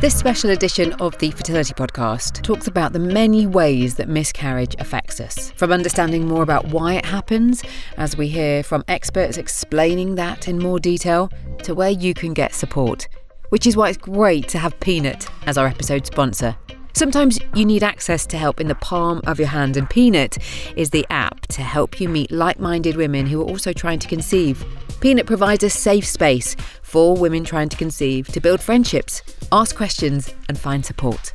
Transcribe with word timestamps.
This 0.00 0.16
special 0.16 0.50
edition 0.50 0.92
of 1.00 1.18
the 1.18 1.32
Fertility 1.32 1.74
Podcast 1.74 2.42
talks 2.42 2.68
about 2.68 2.92
the 2.92 3.00
many 3.00 3.48
ways 3.48 3.96
that 3.96 4.08
miscarriage 4.08 4.76
affects 4.78 5.18
us. 5.18 5.50
From 5.56 5.72
understanding 5.72 6.28
more 6.28 6.44
about 6.44 6.68
why 6.68 6.94
it 6.94 7.04
happens, 7.04 7.64
as 7.96 8.16
we 8.16 8.28
hear 8.28 8.62
from 8.62 8.84
experts 8.86 9.38
explaining 9.38 10.14
that 10.14 10.46
in 10.46 10.60
more 10.60 10.78
detail, 10.78 11.32
to 11.64 11.74
where 11.74 11.90
you 11.90 12.14
can 12.14 12.32
get 12.32 12.54
support. 12.54 13.08
Which 13.48 13.66
is 13.66 13.76
why 13.76 13.88
it's 13.88 13.98
great 13.98 14.46
to 14.50 14.58
have 14.58 14.78
Peanut 14.78 15.26
as 15.48 15.58
our 15.58 15.66
episode 15.66 16.06
sponsor. 16.06 16.56
Sometimes 16.92 17.40
you 17.56 17.64
need 17.64 17.82
access 17.82 18.24
to 18.26 18.38
help 18.38 18.60
in 18.60 18.68
the 18.68 18.76
palm 18.76 19.20
of 19.26 19.40
your 19.40 19.48
hand, 19.48 19.76
and 19.76 19.90
Peanut 19.90 20.38
is 20.76 20.90
the 20.90 21.06
app 21.10 21.44
to 21.48 21.62
help 21.62 22.00
you 22.00 22.08
meet 22.08 22.30
like 22.30 22.60
minded 22.60 22.94
women 22.94 23.26
who 23.26 23.40
are 23.40 23.48
also 23.48 23.72
trying 23.72 23.98
to 23.98 24.06
conceive. 24.06 24.64
Peanut 25.00 25.26
provides 25.26 25.62
a 25.62 25.70
safe 25.70 26.04
space 26.04 26.56
for 26.82 27.16
women 27.16 27.44
trying 27.44 27.68
to 27.68 27.76
conceive 27.76 28.26
to 28.28 28.40
build 28.40 28.60
friendships, 28.60 29.22
ask 29.52 29.76
questions, 29.76 30.34
and 30.48 30.58
find 30.58 30.84
support. 30.84 31.32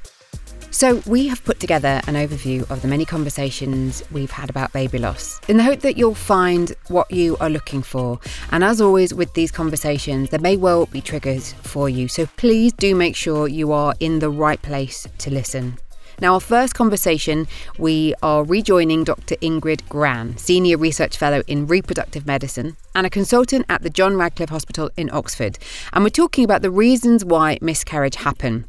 So, 0.69 1.03
we 1.05 1.27
have 1.27 1.43
put 1.45 1.59
together 1.59 2.01
an 2.07 2.15
overview 2.15 2.69
of 2.71 2.81
the 2.81 2.87
many 2.87 3.05
conversations 3.05 4.03
we've 4.11 4.31
had 4.31 4.49
about 4.49 4.73
baby 4.73 4.97
loss 4.97 5.39
in 5.47 5.57
the 5.57 5.63
hope 5.63 5.81
that 5.81 5.97
you'll 5.97 6.15
find 6.15 6.73
what 6.87 7.11
you 7.11 7.37
are 7.39 7.49
looking 7.49 7.83
for. 7.83 8.19
And 8.51 8.63
as 8.63 8.81
always, 8.81 9.13
with 9.13 9.31
these 9.35 9.51
conversations, 9.51 10.31
there 10.31 10.39
may 10.39 10.57
well 10.57 10.87
be 10.87 10.99
triggers 10.99 11.53
for 11.53 11.89
you. 11.89 12.07
So, 12.07 12.25
please 12.37 12.73
do 12.73 12.95
make 12.95 13.15
sure 13.15 13.47
you 13.47 13.71
are 13.71 13.93
in 13.99 14.17
the 14.17 14.31
right 14.31 14.61
place 14.61 15.07
to 15.19 15.29
listen. 15.29 15.77
Now, 16.23 16.35
our 16.35 16.39
first 16.39 16.73
conversation, 16.73 17.49
we 17.77 18.15
are 18.23 18.45
rejoining 18.45 19.03
Dr. 19.03 19.35
Ingrid 19.41 19.81
Gran, 19.89 20.37
Senior 20.37 20.77
Research 20.77 21.17
Fellow 21.17 21.43
in 21.47 21.67
Reproductive 21.67 22.25
Medicine 22.25 22.77
and 22.95 23.05
a 23.05 23.09
consultant 23.09 23.65
at 23.67 23.81
the 23.81 23.89
John 23.89 24.15
Radcliffe 24.15 24.47
Hospital 24.47 24.89
in 24.95 25.09
Oxford. 25.11 25.59
And 25.91 26.01
we're 26.01 26.11
talking 26.11 26.45
about 26.45 26.61
the 26.61 26.71
reasons 26.71 27.25
why 27.25 27.57
miscarriage 27.59 28.15
happen. 28.15 28.63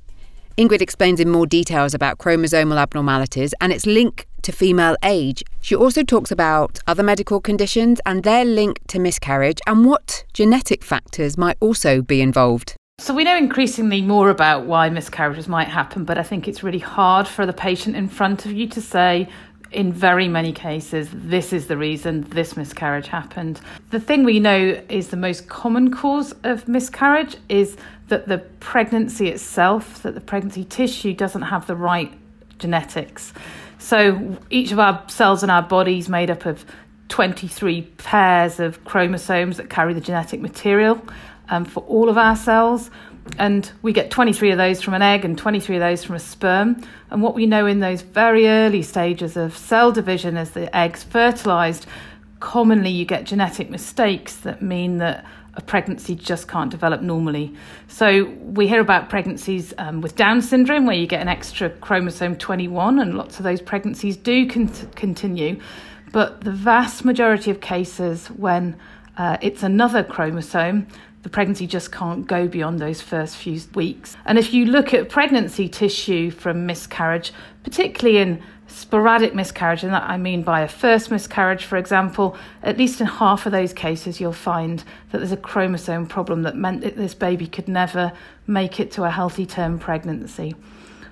Ingrid 0.59 0.83
explains 0.83 1.21
in 1.21 1.31
more 1.31 1.47
details 1.47 1.95
about 1.95 2.19
chromosomal 2.19 2.77
abnormalities 2.77 3.55
and 3.61 3.73
its 3.73 3.87
link 3.87 4.27
to 4.43 4.51
female 4.51 4.97
age. 5.05 5.45
She 5.61 5.77
also 5.77 6.03
talks 6.03 6.33
about 6.33 6.81
other 6.89 7.05
medical 7.05 7.41
conditions 7.41 8.01
and 8.05 8.25
their 8.25 8.45
link 8.45 8.81
to 8.89 8.99
miscarriage 8.99 9.61
and 9.65 9.87
what 9.87 10.25
genetic 10.33 10.83
factors 10.83 11.39
might 11.39 11.57
also 11.61 12.03
be 12.03 12.21
involved. 12.21 12.75
So, 13.05 13.13
we 13.13 13.25
know 13.25 13.37
increasingly 13.37 14.01
more 14.01 14.31
about 14.31 14.65
why 14.65 14.89
miscarriages 14.89 15.47
might 15.47 15.69
happen, 15.69 16.05
but 16.05 16.17
I 16.17 16.23
think 16.23 16.49
it's 16.49 16.63
really 16.63 16.79
hard 16.79 17.29
for 17.29 17.45
the 17.45 17.53
patient 17.53 17.97
in 17.97 18.09
front 18.09 18.47
of 18.47 18.53
you 18.53 18.67
to 18.69 18.81
say, 18.81 19.29
in 19.73 19.93
very 19.93 20.27
many 20.27 20.53
cases, 20.53 21.11
this 21.13 21.53
is 21.53 21.67
the 21.67 21.77
reason 21.77 22.23
this 22.31 22.57
miscarriage 22.57 23.09
happened. 23.09 23.61
The 23.91 24.01
thing 24.01 24.25
we 24.25 24.41
know 24.41 24.81
is 24.89 25.09
the 25.09 25.19
most 25.19 25.49
common 25.49 25.91
cause 25.91 26.33
of 26.45 26.67
miscarriage 26.67 27.37
is 27.51 27.77
that 28.09 28.27
the 28.27 28.39
pregnancy 28.39 29.29
itself, 29.29 30.03
that 30.03 30.15
the 30.15 30.23
pregnancy 30.23 30.65
tissue 30.65 31.13
doesn't 31.13 31.43
have 31.43 31.67
the 31.67 31.77
right 31.77 32.11
genetics. 32.59 33.35
So, 33.79 34.39
each 34.49 34.73
of 34.73 34.79
our 34.79 35.05
cells 35.09 35.43
in 35.43 35.51
our 35.51 35.63
body 35.63 35.99
is 35.99 36.09
made 36.09 36.31
up 36.31 36.47
of 36.47 36.65
23 37.09 37.83
pairs 37.99 38.61
of 38.61 38.83
chromosomes 38.85 39.59
that 39.59 39.69
carry 39.69 39.93
the 39.93 40.01
genetic 40.01 40.41
material 40.41 41.05
um, 41.49 41.65
for 41.65 41.83
all 41.85 42.09
of 42.09 42.19
our 42.19 42.37
cells. 42.37 42.91
And 43.39 43.71
we 43.83 43.93
get 43.93 44.11
23 44.11 44.51
of 44.51 44.59
those 44.59 44.83
from 44.83 44.95
an 44.95 45.03
egg 45.03 45.25
and 45.25 45.37
23 45.37 45.77
of 45.77 45.81
those 45.81 46.05
from 46.05 46.17
a 46.17 46.21
sperm. 46.21 46.83
And 47.11 47.23
what 47.23 47.35
we 47.35 47.47
know 47.47 47.67
in 47.67 47.81
those 47.81 48.03
very 48.03 48.49
early 48.49 48.83
stages 48.83 49.37
of 49.37 49.57
cell 49.57 49.93
division 49.93 50.37
as 50.37 50.51
the 50.51 50.75
egg's 50.77 51.03
fertilized, 51.03 51.87
commonly 52.41 52.91
you 52.91 53.05
get 53.05 53.25
genetic 53.25 53.71
mistakes 53.71 54.37
that 54.39 54.61
mean 54.61 54.99
that 54.99 55.25
a 55.57 55.63
pregnancy 55.63 56.15
just 56.15 56.49
can't 56.49 56.71
develop 56.71 57.01
normally. 57.01 57.55
So 57.89 58.25
we 58.25 58.67
hear 58.67 58.81
about 58.81 59.09
pregnancies 59.09 59.73
um, 59.79 60.01
with 60.01 60.17
Down 60.17 60.43
syndrome 60.43 60.85
where 60.85 60.97
you 60.97 61.07
get 61.07 61.23
an 61.23 61.29
extra 61.29 61.71
chromosome 61.71 62.37
21, 62.37 62.99
and 62.99 63.17
lots 63.17 63.39
of 63.39 63.45
those 63.45 63.61
pregnancies 63.61 64.17
do 64.17 64.49
con- 64.49 64.69
continue. 64.97 65.61
But 66.13 66.43
the 66.43 66.53
vast 66.53 67.05
majority 67.05 67.51
of 67.51 67.61
cases 67.61 68.29
when 68.29 68.77
uh, 69.17 69.37
it's 69.41 69.63
another 69.63 70.03
chromosome, 70.03 70.87
the 71.25 71.31
pregnancy 71.31 71.67
just 71.67 71.91
can't 71.91 72.27
go 72.27 72.47
beyond 72.47 72.79
those 72.79 73.01
first 73.01 73.37
few 73.37 73.59
weeks. 73.75 74.15
And 74.27 74.39
if 74.39 74.53
you 74.53 74.67
look 74.67 74.93
at 74.93 75.09
pregnancy 75.09 75.69
tissue 75.69 76.31
from 76.31 76.67
miscarriage, 76.67 77.33
particularly 77.63 78.19
in 78.19 78.43
sporadic 78.67 79.35
miscarriage, 79.35 79.83
and 79.85 79.93
that 79.95 80.03
I 80.03 80.19
mean 80.19 80.43
by 80.43 80.61
a 80.61 80.69
first 80.69 81.11
miscarriage, 81.11 81.65
for 81.65 81.79
example, 81.79 82.37
at 82.63 82.77
least 82.77 83.01
in 83.01 83.07
half 83.07 83.47
of 83.47 83.53
those 83.53 83.73
cases, 83.73 84.21
you'll 84.21 84.33
find 84.33 84.85
that 85.11 85.19
there's 85.19 85.33
a 85.33 85.37
chromosome 85.39 86.07
problem 86.07 86.43
that 86.43 86.57
meant 86.57 86.83
that 86.83 86.97
this 86.97 87.15
baby 87.15 87.47
could 87.47 87.69
never 87.69 88.13
make 88.47 88.79
it 88.79 88.91
to 88.93 89.05
a 89.05 89.11
healthy 89.11 89.47
term 89.47 89.79
pregnancy. 89.79 90.55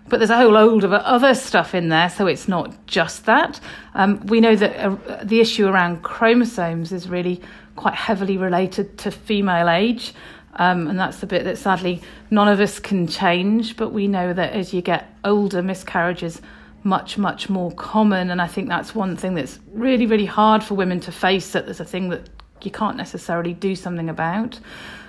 But 0.09 0.19
there's 0.19 0.31
a 0.31 0.37
whole 0.37 0.53
load 0.53 0.85
of 0.85 0.93
other 0.93 1.33
stuff 1.35 1.75
in 1.75 1.89
there, 1.89 2.11
so 2.11 2.27
it's 2.27 2.49
not 2.49 2.87
just 2.87 3.25
that. 3.25 3.61
Um, 3.95 4.21
we 4.27 4.41
know 4.41 4.57
that 4.57 4.77
uh, 4.77 5.25
the 5.25 5.41
issue 5.41 5.67
around 5.67 6.03
chromosomes 6.03 6.93
is 6.93 7.09
really 7.09 7.41
quite 7.77 7.95
heavily 7.95 8.37
related 8.37 8.99
to 8.99 9.11
female 9.11 9.69
age. 9.69 10.13
Um, 10.55 10.87
and 10.89 10.99
that's 10.99 11.19
the 11.19 11.27
bit 11.27 11.45
that 11.45 11.57
sadly 11.57 12.03
none 12.31 12.49
of 12.49 12.61
us 12.61 12.79
can 12.79 13.07
change. 13.07 13.77
But 13.77 13.91
we 13.91 14.07
know 14.07 14.33
that 14.33 14.53
as 14.53 14.75
you 14.75 14.83
get 14.83 15.15
older, 15.25 15.63
miscarriages 15.63 16.43
much 16.85 17.17
much 17.17 17.49
more 17.49 17.71
common. 17.73 18.31
And 18.31 18.43
I 18.43 18.47
think 18.47 18.69
that's 18.69 18.95
one 18.95 19.17
thing 19.17 19.35
that's 19.35 19.59
really 19.73 20.07
really 20.07 20.27
hard 20.27 20.63
for 20.63 20.75
women 20.75 21.01
to 21.01 21.13
face. 21.13 21.53
That 21.53 21.65
there's 21.65 21.81
a 21.81 21.85
thing 21.85 22.11
that 22.11 22.29
you 22.65 22.71
can't 22.71 22.97
necessarily 22.97 23.55
do 23.55 23.75
something 23.75 24.09
about. 24.09 24.61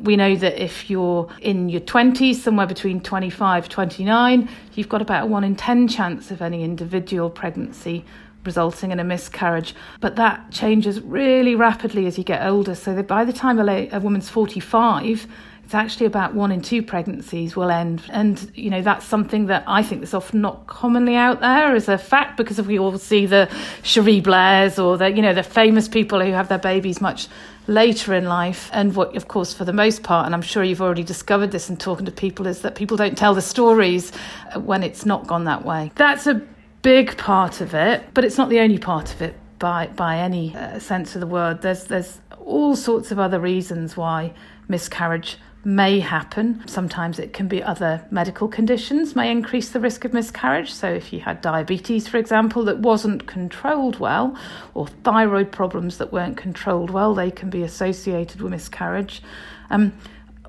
We 0.01 0.16
know 0.16 0.35
that 0.35 0.62
if 0.62 0.90
you're 0.90 1.30
in 1.41 1.69
your 1.69 1.81
20s, 1.81 2.35
somewhere 2.35 2.66
between 2.66 3.01
25 3.01 3.69
29, 3.69 4.50
you've 4.74 4.90
got 4.90 5.01
about 5.01 5.24
a 5.24 5.25
1 5.28 5.44
in 5.44 5.56
10 5.56 5.88
chance 5.88 6.31
of 6.31 6.41
any 6.41 6.63
individual 6.63 7.30
pregnancy 7.30 8.06
resulting 8.46 8.92
in 8.92 9.00
a 9.00 9.04
miscarriage. 9.04 9.76
But 10.00 10.16
that 10.18 10.52
changes 10.52 11.02
really 11.02 11.56
rapidly 11.56 12.06
as 12.06 12.18
you 12.18 12.24
get 12.24 12.46
older. 12.46 12.76
So 12.76 12.96
that 12.96 13.08
by 13.08 13.26
the 13.26 13.34
time 13.34 13.59
a, 13.59 13.90
a 13.90 14.00
woman's 14.00 14.30
45, 14.30 15.28
it's 15.64 15.74
actually 15.74 16.06
about 16.06 16.36
one 16.36 16.52
in 16.52 16.62
two 16.62 16.84
pregnancies 16.84 17.56
will 17.56 17.72
end. 17.72 18.04
And, 18.09 18.52
you 18.54 18.70
know, 18.70 18.81
that's 18.81 19.06
something 19.06 19.46
that 19.48 19.64
I 19.66 19.81
think 19.81 20.04
is 20.04 20.14
often 20.14 20.42
not 20.42 20.68
commonly 20.68 21.16
out 21.16 21.40
there 21.40 21.74
as 21.74 21.88
a 21.88 21.98
fact 21.98 22.38
because 22.38 22.62
we 22.62 22.78
all 22.78 22.98
see 22.98 23.26
the 23.26 23.50
Cherie 23.81 24.20
Blairs 24.20 24.78
or 24.78 24.98
the, 24.98 25.10
you 25.12 25.22
know, 25.22 25.34
the 25.34 25.44
famous 25.44 25.88
people 25.88 26.20
who 26.20 26.31
have 26.31 26.50
their 26.50 26.60
babies 26.60 27.00
much 27.00 27.28
later 27.68 28.14
in 28.14 28.25
life. 28.25 28.70
And 28.74 28.94
what, 28.94 29.16
of 29.16 29.30
course, 29.30 29.54
for 29.54 29.64
the 29.64 29.74
most 29.74 30.04
part, 30.04 30.25
and 30.25 30.36
I'm 30.36 30.42
sure 30.42 30.64
you've 30.64 30.81
already 30.81 31.04
discovered 31.04 31.52
this 31.52 31.70
in 31.70 31.78
talking 31.78 32.06
to 32.06 32.12
people, 32.12 32.46
is 32.46 32.62
that 32.62 32.75
people 32.75 32.98
don't 32.98 33.18
tell 33.18 33.34
the 33.34 33.42
stories 33.42 34.12
when 34.58 34.84
it's 34.84 35.06
not 35.06 35.28
gone 35.28 35.46
that 35.46 35.64
way. 35.64 35.92
That's 35.96 36.28
a 36.28 36.42
big 36.84 37.18
part 37.18 37.62
of 37.62 37.74
it, 37.74 38.04
but 38.14 38.24
it's 38.24 38.38
not 38.38 38.50
the 38.50 38.60
only 38.60 38.78
part 38.78 39.12
of 39.12 39.22
it 39.24 39.36
by 39.58 39.88
by 39.88 40.18
any 40.20 40.56
uh, 40.56 40.78
sense 40.78 41.16
of 41.16 41.22
the 41.22 41.28
word. 41.28 41.64
There's 41.64 41.86
there's 41.86 42.20
all 42.38 42.76
sorts 42.76 43.12
of 43.12 43.18
other 43.18 43.40
reasons 43.40 43.98
why 43.98 44.34
miscarriage 44.68 45.38
may 45.66 46.02
happen. 46.02 46.62
Sometimes 46.68 47.20
it 47.20 47.32
can 47.32 47.48
be 47.48 47.64
other 47.64 48.06
medical 48.12 48.50
conditions 48.50 49.16
may 49.16 49.32
increase 49.32 49.70
the 49.70 49.80
risk 49.80 50.04
of 50.04 50.12
miscarriage. 50.14 50.74
So 50.74 50.90
if 50.90 51.14
you 51.14 51.22
had 51.22 51.40
diabetes, 51.40 52.06
for 52.06 52.18
example, 52.18 52.66
that 52.66 52.80
wasn't 52.80 53.28
controlled 53.28 53.98
well, 53.98 54.38
or 54.74 54.88
thyroid 54.88 55.54
problems 55.54 56.00
that 56.00 56.12
weren't 56.12 56.36
controlled 56.36 56.90
well, 56.90 57.16
they 57.16 57.32
can 57.32 57.50
be 57.50 57.64
associated 57.64 58.42
with 58.42 58.52
miscarriage. 58.52 59.24
Um, 59.70 59.94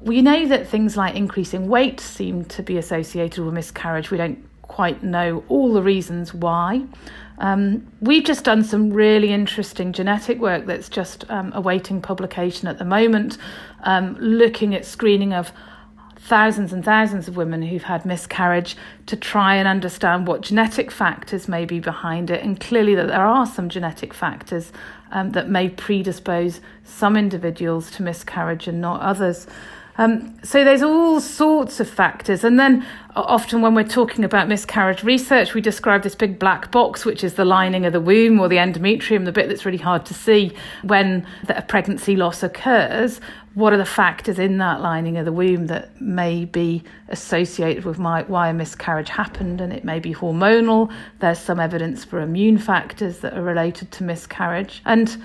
we 0.01 0.21
know 0.21 0.49
that 0.49 0.67
things 0.67 0.97
like 0.97 1.15
increasing 1.15 1.69
weight 1.69 2.01
seem 2.01 2.45
to 2.47 2.63
be 2.65 2.77
associated 2.77 3.45
with 3.45 3.55
miscarriage. 3.55 4.11
We 4.11 4.19
don't 4.19 4.45
quite 4.69 5.03
know 5.03 5.45
all 5.49 5.73
the 5.73 5.83
reasons 5.83 6.35
why. 6.35 6.85
Um, 7.39 7.87
we've 8.01 8.25
just 8.25 8.45
done 8.45 8.63
some 8.63 8.93
really 8.93 9.33
interesting 9.33 9.93
genetic 9.93 10.39
work 10.39 10.67
that's 10.67 10.89
just 10.89 11.29
um, 11.31 11.53
awaiting 11.55 12.01
publication 12.01 12.69
at 12.69 12.79
the 12.79 12.85
moment, 12.85 13.39
um, 13.83 14.17
looking 14.21 14.75
at 14.75 14.85
screening 14.85 15.33
of 15.33 15.53
thousands 16.25 16.73
and 16.73 16.83
thousands 16.85 17.29
of 17.29 17.37
women 17.37 17.61
who've 17.61 17.83
had 17.83 18.07
miscarriage 18.07 18.77
to 19.05 19.15
try 19.15 19.57
and 19.57 19.69
understand 19.69 20.27
what 20.27 20.41
genetic 20.41 20.91
factors 20.91 21.49
may 21.49 21.67
be 21.67 21.81
behind 21.81 22.31
it. 22.31 22.43
And 22.43 22.59
clearly, 22.59 22.95
that 22.95 23.09
there 23.09 23.27
are 23.27 23.47
some 23.47 23.69
genetic 23.69 24.15
factors 24.15 24.73
um, 25.11 25.33
that 25.33 25.51
may 25.51 25.69
predispose 25.69 26.61
some 26.83 27.17
individuals 27.17 27.91
to 27.93 28.03
miscarriage 28.03 28.67
and 28.67 28.81
not 28.81 29.03
others. 29.03 29.47
Um, 29.97 30.37
so 30.43 30.65
there's 30.65 30.83
all 30.83 31.21
sorts 31.21 31.79
of 31.79 31.89
factors. 31.89 32.43
And 32.43 32.59
then 32.59 32.85
often 33.15 33.63
when 33.63 33.75
we're 33.75 33.85
talking 33.85 34.25
about 34.25 34.49
miscarriage 34.49 35.05
research, 35.05 35.55
we 35.55 35.61
describe 35.61 36.03
this 36.03 36.15
big 36.15 36.39
black 36.39 36.71
box, 36.71 37.05
which 37.05 37.23
is 37.23 37.35
the 37.35 37.45
lining 37.45 37.87
of 37.87 37.93
the 37.93 38.01
womb 38.01 38.41
or 38.41 38.49
the 38.49 38.57
endometrium, 38.57 39.25
the 39.25 39.33
bit 39.33 39.49
that's 39.49 39.65
really 39.65 39.79
hard 39.79 40.05
to 40.07 40.15
see 40.15 40.53
when 40.83 41.27
a 41.49 41.63
pregnancy 41.63 42.17
loss 42.17 42.43
occurs. 42.43 43.21
What 43.55 43.73
are 43.73 43.77
the 43.77 43.85
factors 43.85 44.41
in 44.41 44.59
that 44.59 44.81
lining 44.81 45.17
of 45.17 45.25
the 45.27 45.33
womb 45.33 45.69
that 45.69 46.01
may 46.01 46.45
be 46.45 46.83
associated 47.09 47.85
with 47.85 48.01
my, 48.01 48.25
why 48.25 48.49
a 48.49 48.53
miscarriage 48.53 49.11
happened? 49.11 49.61
And 49.61 49.73
it 49.73 49.85
may 49.85 50.01
be 50.01 50.13
hormonal. 50.13 50.93
There's 51.21 51.39
some 51.39 51.61
evidence 51.61 52.05
for 52.05 52.21
immune 52.21 52.59
factors 52.59 53.19
that 53.21 53.35
are 53.35 53.43
related 53.43 53.93
to 53.93 54.03
miscarriage. 54.03 54.83
And 54.85 55.23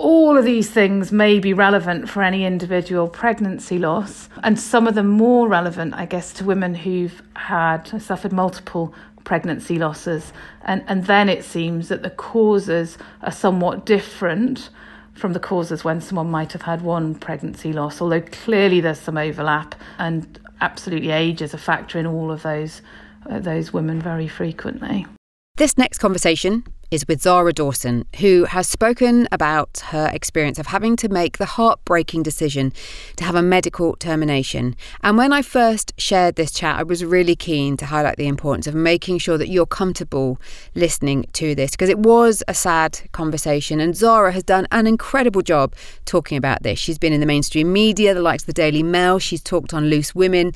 all 0.00 0.38
of 0.38 0.44
these 0.44 0.70
things 0.70 1.12
may 1.12 1.38
be 1.38 1.52
relevant 1.52 2.08
for 2.08 2.22
any 2.22 2.44
individual 2.44 3.06
pregnancy 3.06 3.78
loss, 3.78 4.28
and 4.42 4.58
some 4.58 4.86
of 4.88 4.94
them 4.94 5.08
more 5.08 5.46
relevant, 5.46 5.94
I 5.94 6.06
guess, 6.06 6.32
to 6.34 6.44
women 6.44 6.74
who've 6.74 7.22
had 7.36 8.00
suffered 8.00 8.32
multiple 8.32 8.94
pregnancy 9.24 9.78
losses. 9.78 10.32
And, 10.62 10.82
and 10.86 11.04
then 11.04 11.28
it 11.28 11.44
seems 11.44 11.88
that 11.88 12.02
the 12.02 12.10
causes 12.10 12.96
are 13.22 13.30
somewhat 13.30 13.84
different 13.84 14.70
from 15.12 15.34
the 15.34 15.40
causes 15.40 15.84
when 15.84 16.00
someone 16.00 16.30
might 16.30 16.52
have 16.52 16.62
had 16.62 16.80
one 16.80 17.14
pregnancy 17.14 17.72
loss, 17.72 18.00
although 18.00 18.22
clearly 18.22 18.80
there's 18.80 18.98
some 18.98 19.18
overlap, 19.18 19.74
and 19.98 20.40
absolutely 20.62 21.10
age 21.10 21.42
is 21.42 21.52
a 21.52 21.58
factor 21.58 21.98
in 21.98 22.06
all 22.06 22.30
of 22.30 22.42
those, 22.42 22.80
uh, 23.28 23.38
those 23.38 23.72
women 23.72 24.00
very 24.00 24.28
frequently. 24.28 25.06
This 25.56 25.76
next 25.76 25.98
conversation 25.98 26.64
is 26.90 27.06
with 27.06 27.22
Zara 27.22 27.52
Dawson, 27.52 28.04
who 28.18 28.44
has 28.44 28.68
spoken 28.68 29.28
about 29.30 29.82
her 29.86 30.10
experience 30.12 30.58
of 30.58 30.66
having 30.66 30.96
to 30.96 31.08
make 31.08 31.38
the 31.38 31.46
heartbreaking 31.46 32.22
decision 32.22 32.72
to 33.16 33.24
have 33.24 33.34
a 33.34 33.42
medical 33.42 33.94
termination. 33.96 34.74
And 35.02 35.16
when 35.16 35.32
I 35.32 35.42
first 35.42 35.92
shared 35.98 36.36
this 36.36 36.50
chat, 36.50 36.78
I 36.78 36.82
was 36.82 37.04
really 37.04 37.36
keen 37.36 37.76
to 37.76 37.86
highlight 37.86 38.16
the 38.16 38.26
importance 38.26 38.66
of 38.66 38.74
making 38.74 39.18
sure 39.18 39.38
that 39.38 39.48
you're 39.48 39.66
comfortable 39.66 40.40
listening 40.74 41.26
to 41.34 41.54
this 41.54 41.72
because 41.72 41.88
it 41.88 41.98
was 41.98 42.42
a 42.48 42.54
sad 42.54 43.00
conversation. 43.12 43.80
And 43.80 43.96
Zara 43.96 44.32
has 44.32 44.42
done 44.42 44.66
an 44.72 44.86
incredible 44.86 45.42
job 45.42 45.74
talking 46.06 46.36
about 46.36 46.62
this. 46.62 46.78
She's 46.78 46.98
been 46.98 47.12
in 47.12 47.20
the 47.20 47.26
mainstream 47.26 47.72
media, 47.72 48.14
the 48.14 48.22
likes 48.22 48.42
of 48.42 48.48
the 48.48 48.52
Daily 48.52 48.82
Mail, 48.82 49.18
she's 49.18 49.42
talked 49.42 49.72
on 49.72 49.86
Loose 49.86 50.14
Women 50.14 50.52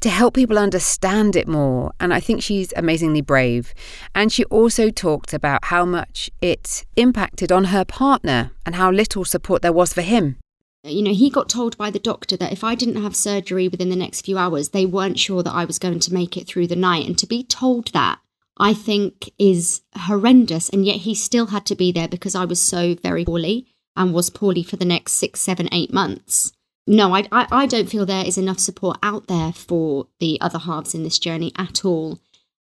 to 0.00 0.08
help 0.08 0.34
people 0.34 0.58
understand 0.58 1.36
it 1.36 1.46
more. 1.46 1.92
And 2.00 2.12
I 2.12 2.20
think 2.20 2.42
she's 2.42 2.72
amazingly 2.76 3.20
brave. 3.20 3.74
And 4.14 4.32
she 4.32 4.44
also 4.46 4.90
talked 4.90 5.32
about 5.32 5.66
how 5.66 5.84
much 5.84 6.30
it 6.40 6.84
impacted 6.96 7.52
on 7.52 7.64
her 7.64 7.84
partner 7.84 8.52
and 8.64 8.74
how 8.74 8.90
little 8.90 9.24
support 9.24 9.62
there 9.62 9.72
was 9.72 9.92
for 9.92 10.02
him. 10.02 10.36
You 10.82 11.02
know, 11.02 11.12
he 11.12 11.28
got 11.28 11.50
told 11.50 11.76
by 11.76 11.90
the 11.90 11.98
doctor 11.98 12.38
that 12.38 12.52
if 12.52 12.64
I 12.64 12.74
didn't 12.74 13.02
have 13.02 13.14
surgery 13.14 13.68
within 13.68 13.90
the 13.90 13.96
next 13.96 14.24
few 14.24 14.38
hours, 14.38 14.70
they 14.70 14.86
weren't 14.86 15.18
sure 15.18 15.42
that 15.42 15.52
I 15.52 15.66
was 15.66 15.78
going 15.78 16.00
to 16.00 16.14
make 16.14 16.38
it 16.38 16.46
through 16.46 16.68
the 16.68 16.76
night. 16.76 17.06
And 17.06 17.18
to 17.18 17.26
be 17.26 17.44
told 17.44 17.92
that, 17.92 18.18
I 18.58 18.72
think 18.72 19.30
is 19.38 19.82
horrendous. 19.94 20.70
And 20.70 20.86
yet 20.86 20.96
he 20.96 21.14
still 21.14 21.48
had 21.48 21.66
to 21.66 21.74
be 21.74 21.92
there 21.92 22.08
because 22.08 22.34
I 22.34 22.46
was 22.46 22.60
so 22.60 22.94
very 22.94 23.26
poorly 23.26 23.66
and 23.94 24.14
was 24.14 24.30
poorly 24.30 24.62
for 24.62 24.76
the 24.76 24.86
next 24.86 25.12
six, 25.12 25.40
seven, 25.40 25.68
eight 25.70 25.92
months 25.92 26.52
no, 26.90 27.14
I, 27.14 27.28
I, 27.30 27.46
I 27.52 27.66
don't 27.66 27.88
feel 27.88 28.04
there 28.04 28.26
is 28.26 28.36
enough 28.36 28.58
support 28.58 28.98
out 29.00 29.28
there 29.28 29.52
for 29.52 30.08
the 30.18 30.40
other 30.40 30.58
halves 30.58 30.92
in 30.92 31.04
this 31.04 31.20
journey 31.20 31.52
at 31.56 31.84
all. 31.84 32.18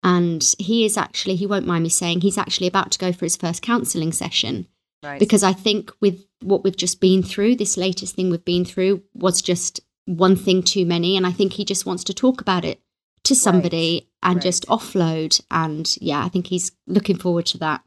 And 0.03 0.43
he 0.59 0.87
is 0.87 0.97
actually, 0.97 1.37
he 1.37 1.47
won't 1.47 1.67
mind 1.67 1.83
me 1.83 1.91
saying, 1.91 2.23
he's 2.23 2.39
actually 2.39 2.67
about 2.67 2.91
to 2.93 2.99
go 2.99 3.13
for 3.13 3.27
his 3.27 3.37
first 3.37 3.61
counselling 3.61 4.13
session. 4.13 4.67
Right. 5.03 5.19
Because 5.19 5.43
I 5.43 5.53
think 5.53 5.93
with 6.01 6.25
what 6.41 6.65
we've 6.65 6.77
just 6.77 7.03
been 7.03 7.23
through, 7.23 7.57
this 7.57 7.77
latest 7.77 8.15
thing 8.15 8.31
we've 8.31 8.45
been 8.47 8.65
through 8.65 9.03
was 9.13 9.43
just 9.43 9.81
one 10.07 10.37
thing 10.37 10.63
too 10.63 10.87
many. 10.87 11.19
And 11.19 11.27
I 11.27 11.31
think 11.31 11.53
he 11.53 11.65
just 11.67 11.85
wants 11.85 12.05
to 12.05 12.15
talk 12.15 12.41
about 12.41 12.65
it 12.65 12.81
to 13.25 13.35
somebody 13.35 14.09
right. 14.23 14.31
and 14.31 14.37
right. 14.37 14.43
just 14.43 14.67
offload. 14.69 15.39
And 15.51 15.95
yeah, 16.01 16.25
I 16.25 16.31
think 16.31 16.47
he's 16.47 16.73
looking 16.87 17.19
forward 17.19 17.45
to 17.47 17.59
that. 17.59 17.83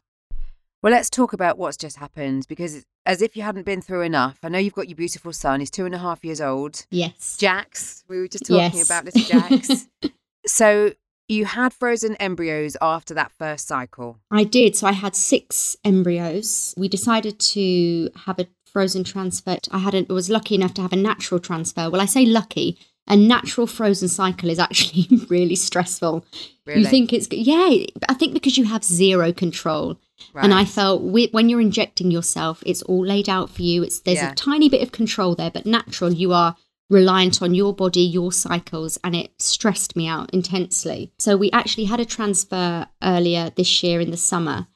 Well, 0.82 0.92
let's 0.92 1.10
talk 1.10 1.32
about 1.32 1.58
what's 1.58 1.76
just 1.76 1.96
happened 1.96 2.46
because, 2.48 2.84
as 3.04 3.20
if 3.20 3.36
you 3.36 3.42
hadn't 3.42 3.66
been 3.66 3.82
through 3.82 4.02
enough, 4.02 4.38
I 4.44 4.48
know 4.48 4.58
you've 4.58 4.74
got 4.74 4.88
your 4.88 4.96
beautiful 4.96 5.32
son. 5.32 5.60
He's 5.60 5.70
two 5.70 5.86
and 5.86 5.94
a 5.94 5.98
half 5.98 6.24
years 6.24 6.40
old. 6.40 6.86
Yes. 6.90 7.36
Jax. 7.36 8.04
We 8.08 8.18
were 8.20 8.28
just 8.28 8.46
talking 8.46 8.78
yes. 8.78 8.86
about 8.86 9.04
little 9.04 9.22
Jax. 9.22 9.88
so, 10.46 10.92
you 11.26 11.46
had 11.46 11.72
frozen 11.72 12.14
embryos 12.16 12.76
after 12.80 13.12
that 13.14 13.32
first 13.32 13.66
cycle? 13.66 14.18
I 14.30 14.44
did. 14.44 14.76
So, 14.76 14.86
I 14.86 14.92
had 14.92 15.16
six 15.16 15.76
embryos. 15.84 16.74
We 16.76 16.86
decided 16.86 17.40
to 17.40 18.10
have 18.26 18.38
a 18.38 18.46
frozen 18.70 19.02
transfer. 19.02 19.58
I 19.72 19.78
had 19.78 19.94
a, 19.94 20.02
was 20.12 20.30
lucky 20.30 20.54
enough 20.54 20.74
to 20.74 20.82
have 20.82 20.92
a 20.92 20.96
natural 20.96 21.40
transfer. 21.40 21.90
Well, 21.90 22.00
I 22.00 22.06
say 22.06 22.24
lucky. 22.24 22.78
A 23.08 23.16
natural 23.16 23.66
frozen 23.66 24.06
cycle 24.06 24.50
is 24.50 24.58
actually 24.58 25.08
really 25.28 25.56
stressful. 25.56 26.24
Really? 26.66 26.82
You 26.82 26.86
think 26.86 27.12
it's 27.12 27.26
yeah, 27.32 27.86
I 28.08 28.14
think 28.14 28.34
because 28.34 28.58
you 28.58 28.64
have 28.64 28.84
zero 28.84 29.32
control 29.32 29.98
Right. 30.32 30.44
And 30.44 30.54
I 30.54 30.64
felt 30.64 31.02
when 31.02 31.48
you're 31.48 31.60
injecting 31.60 32.10
yourself, 32.10 32.62
it's 32.66 32.82
all 32.82 33.04
laid 33.04 33.28
out 33.28 33.50
for 33.50 33.62
you. 33.62 33.82
It's 33.82 34.00
there's 34.00 34.18
yeah. 34.18 34.32
a 34.32 34.34
tiny 34.34 34.68
bit 34.68 34.82
of 34.82 34.92
control 34.92 35.34
there, 35.34 35.50
but 35.50 35.66
natural. 35.66 36.12
You 36.12 36.32
are 36.32 36.56
reliant 36.90 37.42
on 37.42 37.54
your 37.54 37.74
body, 37.74 38.00
your 38.00 38.32
cycles, 38.32 38.98
and 39.04 39.14
it 39.14 39.32
stressed 39.38 39.94
me 39.96 40.06
out 40.06 40.32
intensely. 40.32 41.12
So 41.18 41.36
we 41.36 41.50
actually 41.50 41.84
had 41.84 42.00
a 42.00 42.04
transfer 42.04 42.86
earlier 43.02 43.50
this 43.50 43.82
year 43.82 44.00
in 44.00 44.10
the 44.10 44.16
summer. 44.16 44.66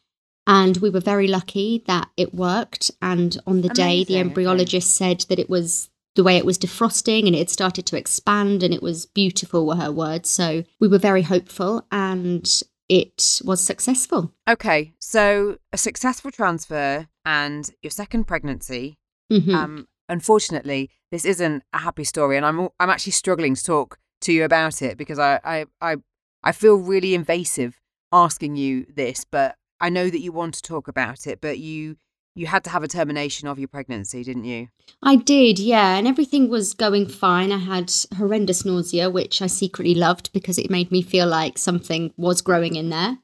And 0.47 0.79
we 0.79 0.91
were 0.91 1.01
very 1.01 1.29
lucky 1.29 1.85
that 1.87 2.11
it 2.17 2.35
worked. 2.35 2.91
And 3.01 3.39
on 3.47 3.61
the 3.61 3.69
Amazing. 3.69 3.75
day, 3.75 4.05
the 4.05 4.15
embryologist 4.15 4.75
okay. 4.75 4.81
said 4.81 5.21
that 5.29 5.39
it 5.39 5.49
was 5.49 5.89
the 6.15 6.25
way 6.25 6.37
it 6.37 6.45
was 6.45 6.59
defrosting 6.59 7.27
and 7.27 7.35
it 7.35 7.39
had 7.39 7.51
started 7.51 7.87
to 7.87 7.97
expand 7.97 8.63
and 8.63 8.75
it 8.75 8.83
was 8.83 9.07
beautiful 9.07 9.67
were 9.67 9.77
her 9.77 9.93
words. 9.93 10.29
So 10.29 10.65
we 10.79 10.89
were 10.89 10.99
very 10.99 11.23
hopeful 11.23 11.87
and 11.91 12.63
it 12.93 13.41
was 13.43 13.63
successful. 13.63 14.35
Okay, 14.47 14.93
so 14.99 15.57
a 15.73 15.79
successful 15.79 16.31
transfer 16.31 17.09
and 17.25 17.71
your 17.81 17.91
second 17.91 18.25
pregnancy. 18.25 18.99
Mm-hmm. 19.33 19.55
Um, 19.55 19.89
unfortunately, 20.11 20.91
this 21.11 21.25
isn't 21.25 21.63
a 21.73 21.79
happy 21.79 22.05
story, 22.05 22.37
and 22.37 22.45
I'm 22.45 22.69
I'm 22.79 22.91
actually 22.91 23.13
struggling 23.13 23.55
to 23.55 23.65
talk 23.65 23.99
to 24.21 24.33
you 24.33 24.45
about 24.45 24.83
it 24.83 24.99
because 24.99 25.19
I 25.19 25.41
I 25.43 25.65
I, 25.81 25.97
I 26.43 26.53
feel 26.53 26.75
really 26.75 27.15
invasive 27.15 27.81
asking 28.13 28.57
you 28.57 28.85
this, 28.95 29.25
but 29.25 29.57
I 29.81 29.89
know 29.89 30.11
that 30.11 30.21
you 30.21 30.31
want 30.31 30.53
to 30.57 30.63
talk 30.63 30.87
about 30.87 31.27
it, 31.27 31.41
but 31.41 31.59
you 31.59 31.97
you 32.35 32.47
had 32.47 32.65
to 32.65 32.71
have 32.71 32.83
a 32.83 32.89
termination 32.89 33.49
of 33.49 33.59
your 33.59 33.69
pregnancy, 33.69 34.25
didn't 34.25 34.45
you? 34.45 34.69
I 35.03 35.17
did, 35.17 35.59
yeah. 35.59 35.97
And 35.97 36.07
everything 36.07 36.49
was 36.49 36.75
going 36.75 37.09
fine. 37.09 37.53
I 37.53 37.59
had 37.59 37.93
horrendous 38.17 38.65
nausea, 38.65 39.11
which 39.11 39.43
I 39.43 39.47
secretly 39.47 39.95
loved 39.95 40.33
because 40.33 40.59
it 40.59 40.71
made 40.71 40.91
me 40.91 41.03
feel 41.03 41.27
like 41.27 41.59
something 41.59 42.13
was 42.17 42.41
growing 42.41 42.75
in 42.75 42.91
there. 42.91 43.19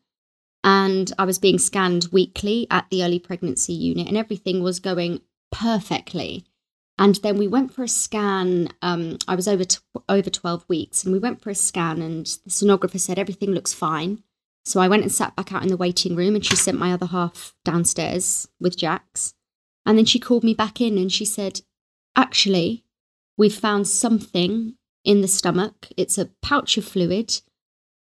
And 0.65 1.13
I 1.19 1.25
was 1.25 1.39
being 1.39 1.59
scanned 1.59 2.09
weekly 2.13 2.67
at 2.71 2.87
the 2.91 3.05
early 3.05 3.19
pregnancy 3.19 3.73
unit, 3.73 4.09
and 4.09 4.17
everything 4.17 4.63
was 4.63 4.81
going 4.81 5.21
perfectly. 5.51 6.45
And 6.99 7.15
then 7.17 7.39
we 7.39 7.47
went 7.47 7.73
for 7.73 7.85
a 7.85 7.89
scan. 7.89 8.71
Um, 8.83 9.19
I 9.29 9.37
was 9.37 9.47
over 9.47 9.65
t- 9.65 9.79
over 10.09 10.29
twelve 10.29 10.65
weeks, 10.69 11.05
and 11.05 11.13
we 11.13 11.21
went 11.21 11.41
for 11.41 11.51
a 11.51 11.55
scan, 11.55 12.03
and 12.03 12.27
the 12.27 12.51
sonographer 12.51 12.99
said 12.99 13.19
everything 13.19 13.53
looks 13.53 13.73
fine. 13.73 14.25
So 14.69 14.81
I 14.81 14.89
went 14.89 15.03
and 15.03 15.11
sat 15.11 15.35
back 15.35 15.51
out 15.51 15.63
in 15.63 15.71
the 15.71 15.79
waiting 15.79 16.15
room 16.15 16.35
and 16.35 16.45
she 16.45 16.55
sent 16.55 16.79
my 16.79 16.93
other 16.93 17.07
half 17.07 17.55
downstairs 17.65 18.49
with 18.61 18.77
Jax. 18.77 19.33
And 19.87 19.97
then 19.97 20.05
she 20.05 20.21
called 20.21 20.45
me 20.45 20.53
back 20.53 20.79
in 20.79 20.99
and 20.99 21.11
she 21.11 21.25
said, 21.25 21.63
Actually, 22.15 22.85
we've 23.39 23.55
found 23.55 23.89
something 23.89 24.75
in 25.05 25.23
the 25.23 25.27
stomach. 25.27 25.89
It's 25.97 26.19
a 26.19 26.29
pouch 26.43 26.77
of 26.77 26.85
fluid. 26.85 27.41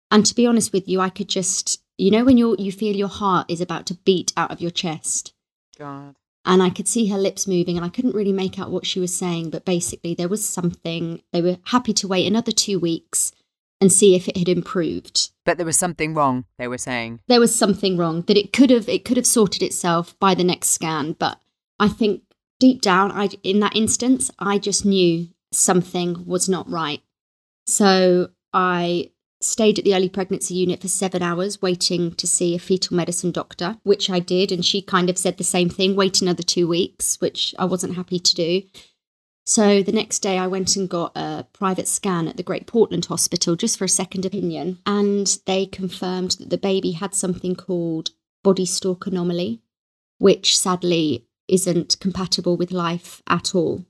And 0.09 0.25
to 0.25 0.33
be 0.33 0.47
honest 0.47 0.71
with 0.71 0.87
you, 0.87 1.01
I 1.01 1.09
could 1.09 1.27
just, 1.27 1.81
you 1.97 2.09
know, 2.09 2.23
when 2.23 2.37
you 2.37 2.55
you 2.57 2.71
feel 2.71 2.95
your 2.95 3.09
heart 3.09 3.51
is 3.51 3.59
about 3.59 3.85
to 3.87 3.99
beat 4.05 4.31
out 4.37 4.51
of 4.51 4.61
your 4.61 4.71
chest. 4.71 5.33
God. 5.77 6.15
And 6.45 6.63
I 6.63 6.69
could 6.69 6.87
see 6.87 7.07
her 7.07 7.17
lips 7.17 7.47
moving, 7.47 7.75
and 7.75 7.85
I 7.85 7.89
couldn't 7.89 8.15
really 8.15 8.31
make 8.31 8.59
out 8.59 8.71
what 8.71 8.85
she 8.85 9.01
was 9.01 9.13
saying. 9.13 9.49
But 9.49 9.65
basically, 9.65 10.13
there 10.13 10.29
was 10.29 10.47
something. 10.47 11.21
They 11.33 11.41
were 11.41 11.57
happy 11.65 11.91
to 11.95 12.07
wait 12.07 12.27
another 12.27 12.53
two 12.53 12.79
weeks 12.79 13.33
and 13.81 13.91
see 13.91 14.15
if 14.15 14.27
it 14.27 14.37
had 14.37 14.49
improved. 14.49 15.31
But 15.43 15.57
there 15.57 15.65
was 15.65 15.77
something 15.77 16.13
wrong, 16.13 16.45
they 16.57 16.67
were 16.67 16.77
saying. 16.77 17.19
There 17.27 17.39
was 17.39 17.55
something 17.55 17.97
wrong 17.97 18.21
that 18.23 18.37
it 18.37 18.53
could 18.53 18.69
have 18.69 18.89
it 18.89 19.05
could 19.05 19.17
have 19.17 19.27
sorted 19.27 19.61
itself 19.61 20.17
by 20.19 20.33
the 20.33 20.43
next 20.43 20.69
scan, 20.69 21.13
but 21.13 21.39
I 21.79 21.87
think 21.87 22.23
deep 22.59 22.81
down 22.81 23.11
I 23.11 23.29
in 23.43 23.59
that 23.59 23.75
instance 23.75 24.31
I 24.39 24.57
just 24.57 24.85
knew 24.85 25.27
something 25.51 26.25
was 26.25 26.49
not 26.49 26.69
right. 26.69 27.01
So 27.67 28.29
I 28.53 29.11
stayed 29.41 29.77
at 29.77 29.85
the 29.85 29.93
early 29.93 30.09
pregnancy 30.09 30.55
unit 30.55 30.81
for 30.81 30.87
7 30.87 31.21
hours 31.21 31.61
waiting 31.61 32.13
to 32.15 32.25
see 32.25 32.55
a 32.55 32.59
fetal 32.59 32.95
medicine 32.95 33.31
doctor, 33.31 33.77
which 33.83 34.09
I 34.09 34.19
did 34.19 34.51
and 34.51 34.65
she 34.65 34.81
kind 34.81 35.09
of 35.09 35.17
said 35.17 35.37
the 35.37 35.43
same 35.43 35.69
thing, 35.69 35.95
wait 35.95 36.21
another 36.21 36.41
2 36.41 36.67
weeks, 36.67 37.19
which 37.19 37.53
I 37.59 37.65
wasn't 37.65 37.95
happy 37.95 38.19
to 38.19 38.35
do. 38.35 38.63
So 39.45 39.83
the 39.83 39.91
next 39.91 40.19
day, 40.19 40.39
I 40.39 40.47
went 40.47 40.75
and 40.75 40.89
got 40.89 41.15
a 41.15 41.45
private 41.53 41.87
scan 41.87 42.27
at 42.27 42.35
the 42.35 42.43
Great 42.43 42.65
Portland 42.65 43.05
Hospital 43.05 43.55
just 43.55 43.77
for 43.77 43.85
a 43.85 43.89
second 43.89 44.25
opinion. 44.25 44.79
And 44.87 45.37
they 45.45 45.67
confirmed 45.67 46.31
that 46.39 46.49
the 46.49 46.57
baby 46.57 46.93
had 46.93 47.13
something 47.13 47.55
called 47.55 48.09
body 48.43 48.65
stalk 48.65 49.05
anomaly, 49.05 49.61
which 50.17 50.57
sadly 50.57 51.27
isn't 51.47 51.99
compatible 51.99 52.57
with 52.57 52.71
life 52.71 53.21
at 53.27 53.53
all. 53.53 53.85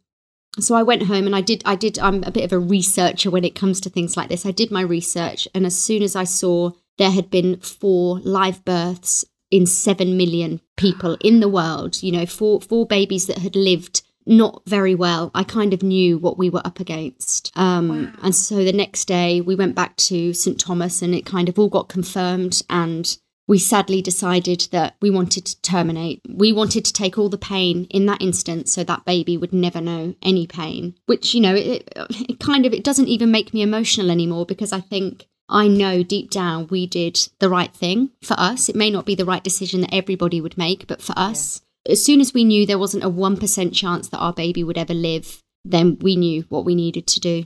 So 0.60 0.76
I 0.76 0.84
went 0.84 1.04
home 1.04 1.26
and 1.26 1.36
I 1.36 1.42
did 1.42 1.62
I 1.66 1.76
did 1.76 2.00
I'm 2.00 2.24
a 2.24 2.32
bit 2.32 2.46
of 2.46 2.54
a 2.54 2.60
researcher 2.60 3.30
when 3.30 3.44
it 3.44 3.56
comes 3.56 3.82
to 3.82 3.90
things 3.90 4.16
like 4.16 4.30
this. 4.30 4.46
I 4.46 4.52
did 4.52 4.72
my 4.72 4.82
research 4.82 5.48
and 5.54 5.66
as 5.66 5.78
soon 5.78 6.02
as 6.02 6.16
I 6.16 6.24
saw 6.24 6.72
there 6.98 7.12
had 7.12 7.30
been 7.30 7.60
four 7.60 8.20
live 8.20 8.64
births 8.64 9.26
in 9.52 9.66
7 9.66 10.16
million 10.16 10.62
people 10.78 11.18
in 11.22 11.40
the 11.40 11.50
world, 11.50 12.02
you 12.02 12.12
know, 12.12 12.26
four 12.26 12.62
four 12.62 12.86
babies 12.86 13.28
that 13.28 13.40
had 13.40 13.56
lived 13.56 14.02
not 14.26 14.62
very 14.66 14.96
well. 14.96 15.32
I 15.36 15.44
kind 15.44 15.74
of 15.74 15.84
knew 15.84 16.18
what 16.18 16.38
we 16.38 16.50
were 16.50 16.66
up 16.66 16.80
against. 16.80 17.52
Um, 17.56 17.90
wow. 17.90 18.12
And 18.24 18.36
so 18.36 18.64
the 18.64 18.74
next 18.74 19.06
day 19.06 19.42
we 19.42 19.56
went 19.56 19.76
back 19.76 19.96
to 19.98 20.34
St. 20.34 20.60
Thomas 20.60 21.02
and 21.02 21.14
it 21.14 21.26
kind 21.26 21.50
of 21.50 21.60
all 21.60 21.70
got 21.70 21.90
confirmed. 21.90 22.62
And 22.70 23.18
we 23.48 23.60
sadly 23.60 24.02
decided 24.02 24.68
that 24.72 24.96
we 25.02 25.10
wanted 25.10 25.46
to 25.46 25.62
terminate. 25.62 26.22
We 26.28 26.52
wanted 26.52 26.86
to 26.86 26.94
take 26.94 27.18
all 27.18 27.30
the 27.30 27.38
pain 27.38 27.86
in 27.92 28.08
that 28.08 28.22
instance 28.22 28.72
so 28.72 28.84
that 28.84 29.06
baby 29.06 29.38
would 29.38 29.54
never 29.54 29.82
know 29.82 30.16
any 30.22 30.48
pain, 30.48 30.96
which, 31.06 31.34
you 31.34 31.42
know, 31.42 31.54
it, 31.54 31.92
it 31.96 32.40
kind 32.40 32.66
of, 32.66 32.74
it 32.74 32.84
doesn't 32.84 33.08
even 33.08 33.32
make 33.32 33.54
me 33.54 33.62
emotional 33.62 34.10
anymore 34.10 34.46
because 34.46 34.74
I 34.74 34.80
think 34.80 35.28
I 35.48 35.68
know 35.68 36.02
deep 36.02 36.32
down 36.32 36.68
we 36.68 36.88
did 36.88 37.20
the 37.40 37.50
right 37.50 37.74
thing 37.74 38.10
for 38.24 38.34
us. 38.40 38.68
It 38.68 38.76
may 38.76 38.90
not 38.90 39.06
be 39.06 39.14
the 39.14 39.26
right 39.26 39.44
decision 39.44 39.82
that 39.82 39.94
everybody 39.94 40.42
would 40.42 40.58
make, 40.58 40.88
but 40.88 41.02
for 41.02 41.14
us. 41.16 41.62
As 41.90 42.04
soon 42.04 42.22
as 42.22 42.34
we 42.34 42.44
knew 42.44 42.66
there 42.66 42.80
wasn't 42.80 43.04
a 43.04 43.10
1% 43.10 43.74
chance 43.74 44.10
that 44.10 44.20
our 44.20 44.34
baby 44.34 44.64
would 44.64 44.78
ever 44.78 44.94
live, 44.94 45.40
then 45.64 45.98
we 46.00 46.16
knew 46.16 46.46
what 46.50 46.66
we 46.66 46.76
needed 46.76 47.08
to 47.08 47.20
do. 47.20 47.46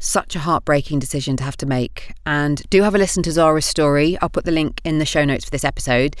Such 0.00 0.34
a 0.34 0.40
heartbreaking 0.40 0.98
decision 0.98 1.36
to 1.36 1.44
have 1.44 1.56
to 1.58 1.66
make. 1.66 2.14
And 2.26 2.62
do 2.68 2.82
have 2.82 2.94
a 2.94 2.98
listen 2.98 3.22
to 3.22 3.32
Zara's 3.32 3.64
story. 3.64 4.18
I'll 4.20 4.28
put 4.28 4.44
the 4.44 4.50
link 4.50 4.80
in 4.84 4.98
the 4.98 5.06
show 5.06 5.24
notes 5.24 5.44
for 5.44 5.50
this 5.50 5.64
episode. 5.64 6.16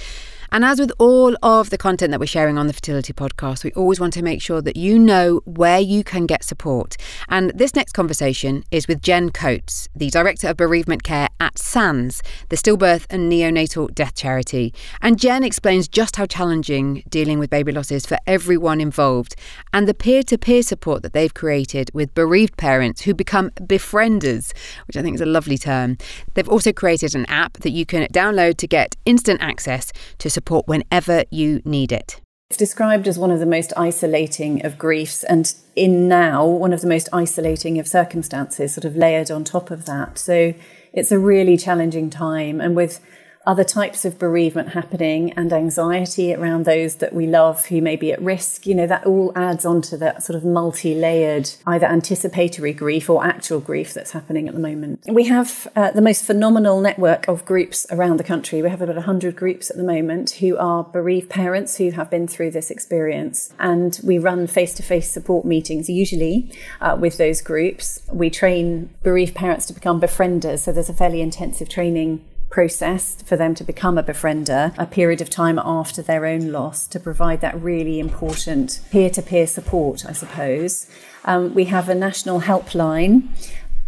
And 0.54 0.64
as 0.64 0.78
with 0.78 0.92
all 1.00 1.34
of 1.42 1.70
the 1.70 1.76
content 1.76 2.12
that 2.12 2.20
we're 2.20 2.26
sharing 2.26 2.58
on 2.58 2.68
the 2.68 2.72
Fertility 2.72 3.12
Podcast, 3.12 3.64
we 3.64 3.72
always 3.72 3.98
want 3.98 4.12
to 4.12 4.22
make 4.22 4.40
sure 4.40 4.62
that 4.62 4.76
you 4.76 5.00
know 5.00 5.40
where 5.46 5.80
you 5.80 6.04
can 6.04 6.26
get 6.26 6.44
support. 6.44 6.96
And 7.28 7.50
this 7.56 7.74
next 7.74 7.90
conversation 7.90 8.62
is 8.70 8.86
with 8.86 9.02
Jen 9.02 9.30
Coates, 9.30 9.88
the 9.96 10.10
Director 10.10 10.46
of 10.46 10.56
Bereavement 10.56 11.02
Care 11.02 11.28
at 11.40 11.58
SANDS, 11.58 12.22
the 12.50 12.56
Stillbirth 12.56 13.04
and 13.10 13.32
Neonatal 13.32 13.92
Death 13.96 14.14
Charity. 14.14 14.72
And 15.02 15.18
Jen 15.18 15.42
explains 15.42 15.88
just 15.88 16.14
how 16.14 16.24
challenging 16.24 17.02
dealing 17.08 17.40
with 17.40 17.50
baby 17.50 17.72
loss 17.72 17.90
is 17.90 18.06
for 18.06 18.18
everyone 18.24 18.80
involved 18.80 19.34
and 19.72 19.88
the 19.88 19.92
peer 19.92 20.22
to 20.22 20.38
peer 20.38 20.62
support 20.62 21.02
that 21.02 21.14
they've 21.14 21.34
created 21.34 21.90
with 21.92 22.14
bereaved 22.14 22.56
parents 22.56 23.00
who 23.00 23.12
become 23.12 23.50
befrienders, 23.60 24.52
which 24.86 24.96
I 24.96 25.02
think 25.02 25.16
is 25.16 25.20
a 25.20 25.26
lovely 25.26 25.58
term. 25.58 25.98
They've 26.34 26.48
also 26.48 26.72
created 26.72 27.16
an 27.16 27.26
app 27.26 27.54
that 27.54 27.70
you 27.70 27.84
can 27.84 28.06
download 28.12 28.56
to 28.58 28.68
get 28.68 28.94
instant 29.04 29.42
access 29.42 29.92
to 30.18 30.30
support 30.30 30.43
support 30.44 30.68
whenever 30.68 31.24
you 31.30 31.62
need 31.64 31.90
it. 31.90 32.20
It's 32.50 32.58
described 32.58 33.08
as 33.08 33.18
one 33.18 33.30
of 33.30 33.40
the 33.40 33.46
most 33.46 33.72
isolating 33.76 34.64
of 34.64 34.76
griefs, 34.76 35.24
and 35.24 35.52
in 35.74 36.06
now, 36.06 36.46
one 36.46 36.74
of 36.74 36.82
the 36.82 36.86
most 36.86 37.08
isolating 37.12 37.78
of 37.78 37.88
circumstances, 37.88 38.74
sort 38.74 38.84
of 38.84 38.94
layered 38.94 39.30
on 39.30 39.44
top 39.44 39.70
of 39.70 39.86
that. 39.86 40.18
So 40.18 40.52
it's 40.92 41.10
a 41.10 41.18
really 41.18 41.56
challenging 41.56 42.10
time. 42.10 42.60
And 42.60 42.76
with 42.76 43.00
other 43.46 43.64
types 43.64 44.04
of 44.04 44.18
bereavement 44.18 44.70
happening 44.70 45.32
and 45.32 45.52
anxiety 45.52 46.34
around 46.34 46.64
those 46.64 46.96
that 46.96 47.12
we 47.12 47.26
love 47.26 47.66
who 47.66 47.80
may 47.80 47.96
be 47.96 48.12
at 48.12 48.20
risk. 48.22 48.66
You 48.66 48.74
know, 48.74 48.86
that 48.86 49.06
all 49.06 49.32
adds 49.36 49.64
on 49.64 49.82
to 49.82 49.96
that 49.98 50.22
sort 50.22 50.36
of 50.36 50.44
multi 50.44 50.94
layered, 50.94 51.50
either 51.66 51.86
anticipatory 51.86 52.72
grief 52.72 53.10
or 53.10 53.24
actual 53.24 53.60
grief 53.60 53.94
that's 53.94 54.12
happening 54.12 54.48
at 54.48 54.54
the 54.54 54.60
moment. 54.60 55.04
We 55.08 55.24
have 55.24 55.68
uh, 55.76 55.90
the 55.90 56.02
most 56.02 56.24
phenomenal 56.24 56.80
network 56.80 57.28
of 57.28 57.44
groups 57.44 57.86
around 57.90 58.18
the 58.18 58.24
country. 58.24 58.62
We 58.62 58.70
have 58.70 58.82
about 58.82 58.96
100 58.96 59.36
groups 59.36 59.70
at 59.70 59.76
the 59.76 59.84
moment 59.84 60.32
who 60.32 60.56
are 60.56 60.84
bereaved 60.84 61.30
parents 61.30 61.76
who 61.76 61.90
have 61.90 62.10
been 62.10 62.26
through 62.26 62.52
this 62.52 62.70
experience. 62.70 63.52
And 63.58 63.98
we 64.02 64.18
run 64.18 64.46
face 64.46 64.74
to 64.74 64.82
face 64.82 65.10
support 65.10 65.44
meetings, 65.44 65.88
usually 65.88 66.50
uh, 66.80 66.96
with 66.98 67.18
those 67.18 67.40
groups. 67.40 68.00
We 68.12 68.30
train 68.30 68.90
bereaved 69.02 69.34
parents 69.34 69.66
to 69.66 69.72
become 69.72 70.00
befrienders. 70.00 70.60
So 70.60 70.72
there's 70.72 70.88
a 70.88 70.94
fairly 70.94 71.20
intensive 71.20 71.68
training 71.68 72.24
process 72.54 73.20
for 73.26 73.36
them 73.36 73.52
to 73.52 73.64
become 73.64 73.98
a 73.98 74.02
befriender 74.04 74.72
a 74.78 74.86
period 74.86 75.20
of 75.20 75.28
time 75.28 75.58
after 75.58 76.00
their 76.00 76.24
own 76.24 76.52
loss 76.52 76.86
to 76.86 77.00
provide 77.00 77.40
that 77.40 77.60
really 77.60 77.98
important 77.98 78.80
peer 78.92 79.10
to 79.10 79.20
peer 79.20 79.44
support, 79.44 80.06
I 80.06 80.12
suppose. 80.12 80.88
Um, 81.24 81.52
we 81.52 81.64
have 81.64 81.88
a 81.88 81.96
national 81.96 82.42
helpline 82.42 83.26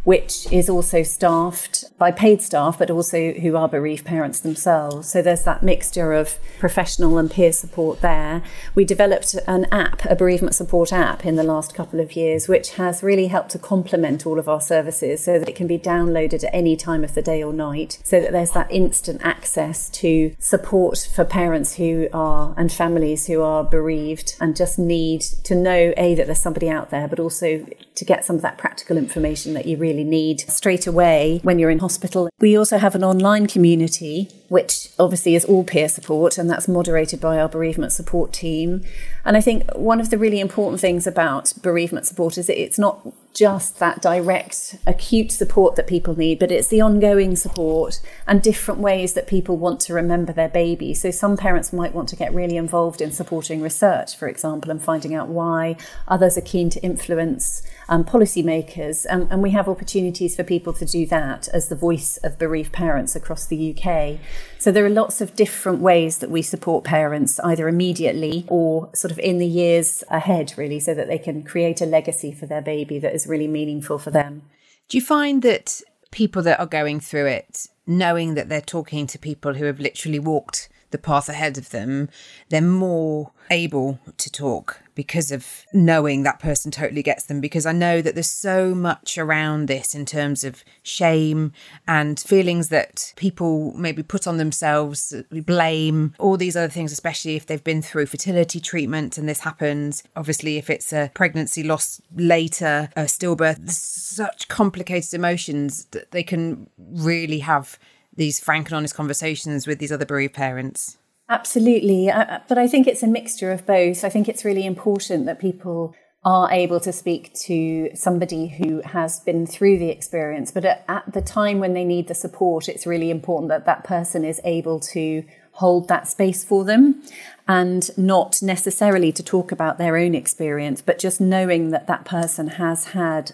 which 0.03 0.51
is 0.53 0.69
also 0.69 1.05
staffed 1.05 1.85
by 1.99 2.11
paid 2.11 2.43
staff, 2.43 2.79
but 2.79 2.91
also 2.91 3.33
who 3.33 3.57
are 3.57 3.69
bereaved 3.69 4.05
parents 4.05 4.41
themselves. 4.41 5.09
So 5.09 5.23
there's 5.23 5.45
that 5.45 5.63
mixture 5.63 6.13
of 6.13 6.39
professional 6.59 7.17
and 7.17 7.31
peer 7.31 7.53
support 7.53 8.01
there. 8.01 8.43
We 8.75 8.85
developed 8.85 9.35
an 9.47 9.67
app, 9.73 10.05
a 10.05 10.15
bereavement 10.15 10.55
support 10.55 10.93
app, 10.93 11.25
in 11.25 11.37
the 11.37 11.43
last 11.43 11.75
couple 11.75 12.01
of 12.01 12.15
years, 12.15 12.49
which 12.49 12.71
has 12.73 13.03
really 13.03 13.29
helped 13.29 13.51
to 13.53 13.59
complement 13.59 14.27
all 14.27 14.39
of 14.39 14.49
our 14.49 14.61
services 14.61 15.25
so 15.25 15.39
that 15.39 15.49
it 15.49 15.57
can 15.57 15.67
be 15.67 15.79
downloaded 15.79 16.45
at 16.45 16.55
any 16.55 16.77
time 16.77 17.03
of 17.03 17.15
the 17.15 17.23
day 17.23 17.43
or 17.43 17.53
night, 17.53 17.99
so 18.05 18.21
that 18.21 18.33
there's 18.33 18.51
that 18.51 18.71
instant 18.71 19.21
access 19.25 19.89
to 19.91 20.35
support 20.39 21.09
for 21.15 21.25
parents 21.25 21.77
who 21.77 22.09
are 22.13 22.55
and 22.57 22.73
families 22.73 23.27
who 23.27 23.43
are 23.43 23.65
bereaved 23.65 24.37
and 24.41 24.55
just 24.55 24.79
need 24.79 25.23
to 25.23 25.55
know, 25.55 25.95
A, 25.97 26.15
that 26.15 26.27
there's 26.27 26.41
somebody 26.41 26.69
out 26.69 26.91
there, 26.91 27.09
but 27.09 27.19
also 27.19 27.67
to 27.95 28.05
get 28.05 28.25
some 28.25 28.37
of 28.37 28.43
that 28.43 28.59
practical 28.59 28.99
information 28.99 29.55
that 29.55 29.67
you 29.67 29.77
really 29.79 30.05
need 30.05 30.41
straight 30.41 30.87
away 30.87 31.41
when 31.43 31.59
you're 31.59 31.71
in 31.71 31.79
hospital. 31.87 32.29
We 32.41 32.59
also 32.61 32.77
have 32.79 32.95
an 32.99 33.05
online 33.13 33.47
community, 33.55 34.29
which 34.49 34.91
obviously 34.99 35.35
is 35.35 35.45
all 35.45 35.65
peer 35.65 35.89
support, 35.89 36.39
and 36.39 36.49
that's 36.49 36.69
moderated 36.69 37.21
by 37.21 37.39
our 37.39 37.49
bereavement 37.49 37.93
support 37.93 38.33
team. 38.33 38.85
And 39.25 39.37
I 39.37 39.41
think 39.41 39.65
one 39.75 40.01
of 40.01 40.11
the 40.11 40.19
really 40.19 40.41
important 40.41 40.81
things 40.81 41.07
about 41.07 41.53
bereavement 41.63 42.07
support 42.07 42.39
is 42.39 42.47
that 42.47 42.61
it's 42.61 42.79
not 42.79 43.07
just 43.35 43.79
that 43.81 44.01
direct 44.01 44.77
acute 44.87 45.31
support 45.31 45.77
that 45.77 45.87
people 45.87 46.17
need, 46.17 46.39
but 46.39 46.51
it's 46.51 46.69
the 46.69 46.81
ongoing 46.81 47.37
support 47.37 48.01
and 48.27 48.41
different 48.41 48.81
ways 48.81 49.13
that 49.13 49.27
people 49.27 49.59
want 49.59 49.79
to 49.79 49.93
remember 49.93 50.33
their 50.33 50.49
baby. 50.49 50.95
So 50.95 51.11
some 51.11 51.37
parents 51.37 51.73
might 51.73 51.95
want 51.95 52.09
to 52.11 52.17
get 52.17 52.33
really 52.33 52.57
involved 52.57 53.03
in 53.03 53.13
supporting 53.13 53.61
research, 53.61 54.17
for 54.17 54.27
example, 54.27 54.71
and 54.71 54.83
finding 54.83 55.15
out 55.15 55.29
why. 55.29 55.77
Others 56.09 56.39
are 56.39 56.43
keen 56.43 56.71
to 56.71 56.81
influence 56.81 57.63
um, 57.89 58.05
policymakers, 58.05 59.05
and 59.09 59.43
we 59.43 59.51
have 59.51 59.69
opportunities 59.69 60.35
for 60.35 60.43
people 60.43 60.73
to 60.73 60.87
do 60.87 61.05
that 61.07 61.49
as 61.49 61.69
the 61.69 61.77
voice 61.77 62.17
of 62.19 62.39
bereaved 62.39 62.73
parents 62.73 63.15
across 63.15 63.47
the 63.47 63.77
UK. 63.77 64.19
So 64.59 64.73
there 64.73 64.85
are 64.85 64.91
lots 64.91 65.21
of 65.21 65.37
different 65.37 65.81
ways 65.81 66.19
that 66.19 66.31
we 66.31 66.43
support 66.43 66.85
parents, 66.85 67.39
either 67.41 67.69
immediately 67.69 68.45
or 68.49 68.91
sort 68.95 69.13
of 69.13 69.19
in 69.19 69.39
the 69.39 69.47
years 69.47 70.03
ahead, 70.11 70.55
really, 70.57 70.81
so 70.81 70.95
that 70.95 71.09
they 71.09 71.19
can 71.19 71.43
create 71.43 71.81
a 71.81 71.87
legacy 71.87 72.33
for 72.33 72.47
their 72.47 72.63
baby 72.63 72.99
that 72.99 73.15
is 73.15 73.27
really 73.27 73.49
meaningful 73.49 73.99
for 73.99 74.11
them. 74.11 74.43
Do 74.89 74.97
you 74.97 75.03
find 75.03 75.43
that 75.43 75.81
people 76.11 76.43
that 76.43 76.59
are 76.59 76.67
going 76.67 77.01
through 77.01 77.27
it, 77.27 77.67
knowing 77.87 78.35
that 78.35 78.49
they're 78.49 78.61
talking 78.61 79.07
to 79.09 79.19
people 79.19 79.55
who 79.55 79.65
have 79.67 79.81
literally 79.81 80.19
walked 80.19 80.69
the 80.91 80.99
path 80.99 81.29
ahead 81.29 81.59
of 81.59 81.71
them, 81.71 82.09
they're 82.49 82.61
more 82.61 83.33
able 83.51 83.99
to 84.17 84.31
talk 84.31 84.81
because 84.97 85.31
of 85.31 85.65
knowing 85.73 86.25
that 86.25 86.41
person 86.41 86.73
totally 86.73 87.03
gets 87.05 87.27
them. 87.27 87.41
Because 87.41 87.67
I 87.67 87.73
know 87.73 88.03
that 88.03 88.15
there's 88.15 88.29
so 88.29 88.75
much 88.75 89.17
around 89.17 89.69
this 89.69 89.95
in 89.95 90.05
terms 90.05 90.43
of 90.43 90.65
shame 90.83 91.53
and 91.87 92.19
feelings 92.19 92.71
that 92.71 93.13
people 93.15 93.73
maybe 93.75 94.03
put 94.03 94.27
on 94.27 94.39
themselves, 94.39 95.15
blame, 95.31 96.15
all 96.19 96.37
these 96.37 96.57
other 96.57 96.69
things, 96.69 96.91
especially 96.91 97.37
if 97.37 97.47
they've 97.47 97.63
been 97.63 97.83
through 97.83 98.07
fertility 98.07 98.59
treatment 98.59 99.17
and 99.17 99.29
this 99.29 99.41
happens. 99.41 100.03
Obviously, 100.17 100.57
if 100.57 100.69
it's 100.69 100.93
a 100.93 101.13
pregnancy 101.15 101.63
loss 101.63 102.01
later, 102.17 102.89
a 102.97 103.03
stillbirth, 103.03 103.69
such 103.71 104.49
complicated 104.49 105.15
emotions 105.15 105.85
that 105.93 106.11
they 106.11 106.23
can 106.23 106.69
really 106.79 107.41
have 107.41 107.79
these 108.17 108.41
frank 108.41 108.69
and 108.69 108.77
honest 108.77 108.95
conversations 108.95 109.67
with 109.67 109.79
these 109.79 109.93
other 109.93 110.07
bereaved 110.07 110.33
parents. 110.33 110.97
Absolutely. 111.29 112.11
Uh, 112.11 112.41
but 112.49 112.59
I 112.59 112.69
think 112.69 112.87
it's 112.87 113.03
a 113.03 113.09
mixture 113.09 113.51
of 113.51 113.67
both. 113.67 114.05
I 114.05 114.09
think 114.09 114.29
it's 114.29 114.45
really 114.45 114.65
important 114.65 115.27
that 115.27 115.41
people 115.41 115.95
are 116.25 116.51
able 116.51 116.81
to 116.81 116.93
speak 116.93 117.33
to 117.35 117.89
somebody 117.95 118.49
who 118.49 118.81
has 118.83 119.21
been 119.21 119.47
through 119.47 119.79
the 119.79 119.91
experience. 119.91 120.51
But 120.51 120.65
at, 120.65 121.05
the 121.13 121.21
time 121.21 121.61
when 121.61 121.73
they 121.73 121.85
need 121.85 122.09
the 122.09 122.15
support, 122.15 122.69
it's 122.69 122.87
really 122.87 123.11
important 123.11 123.49
that 123.51 123.65
that 123.67 123.85
person 123.85 124.25
is 124.25 124.41
able 124.43 124.81
to 124.81 125.25
hold 125.53 125.89
that 125.89 126.09
space 126.09 126.45
for 126.45 126.65
them 126.65 127.03
and 127.47 127.97
not 127.97 128.43
necessarily 128.43 129.13
to 129.13 129.23
talk 129.23 129.53
about 129.53 129.79
their 129.79 129.97
own 129.97 130.17
experience, 130.17 130.83
but 130.83 130.99
just 130.99 131.21
knowing 131.21 131.71
that 131.71 131.87
that 131.87 132.05
person 132.05 132.49
has 132.49 132.87
had 132.87 133.33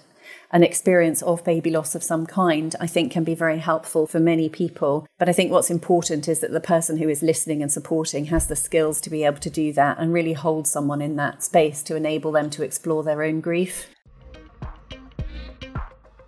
an 0.52 0.62
experience 0.62 1.22
of 1.22 1.42
baby 1.44 1.70
loss 1.70 1.94
of 1.94 2.02
some 2.02 2.26
kind, 2.26 2.76
I 2.78 2.86
think 2.86 3.10
can 3.10 3.24
be 3.24 3.34
very 3.34 3.58
helpful 3.58 4.06
for 4.06 4.20
many 4.20 4.48
people. 4.50 5.06
But 5.18 5.28
I 5.28 5.32
think 5.32 5.50
what's 5.50 5.70
important 5.70 6.28
is 6.28 6.40
that 6.40 6.52
the 6.52 6.60
person 6.60 6.98
who 6.98 7.08
is 7.08 7.22
listening 7.22 7.62
and 7.62 7.72
supporting 7.72 8.26
has 8.26 8.46
the 8.46 8.56
skills 8.56 9.00
to 9.00 9.10
be 9.10 9.24
able 9.24 9.38
to 9.38 9.50
do 9.50 9.72
that 9.72 9.98
and 9.98 10.12
really 10.12 10.34
hold 10.34 10.66
someone 10.66 11.00
in 11.00 11.16
that 11.16 11.42
space 11.42 11.82
to 11.84 11.96
enable 11.96 12.32
them 12.32 12.50
to 12.50 12.62
explore 12.62 13.02
their 13.02 13.22
own 13.22 13.40
grief. 13.40 13.88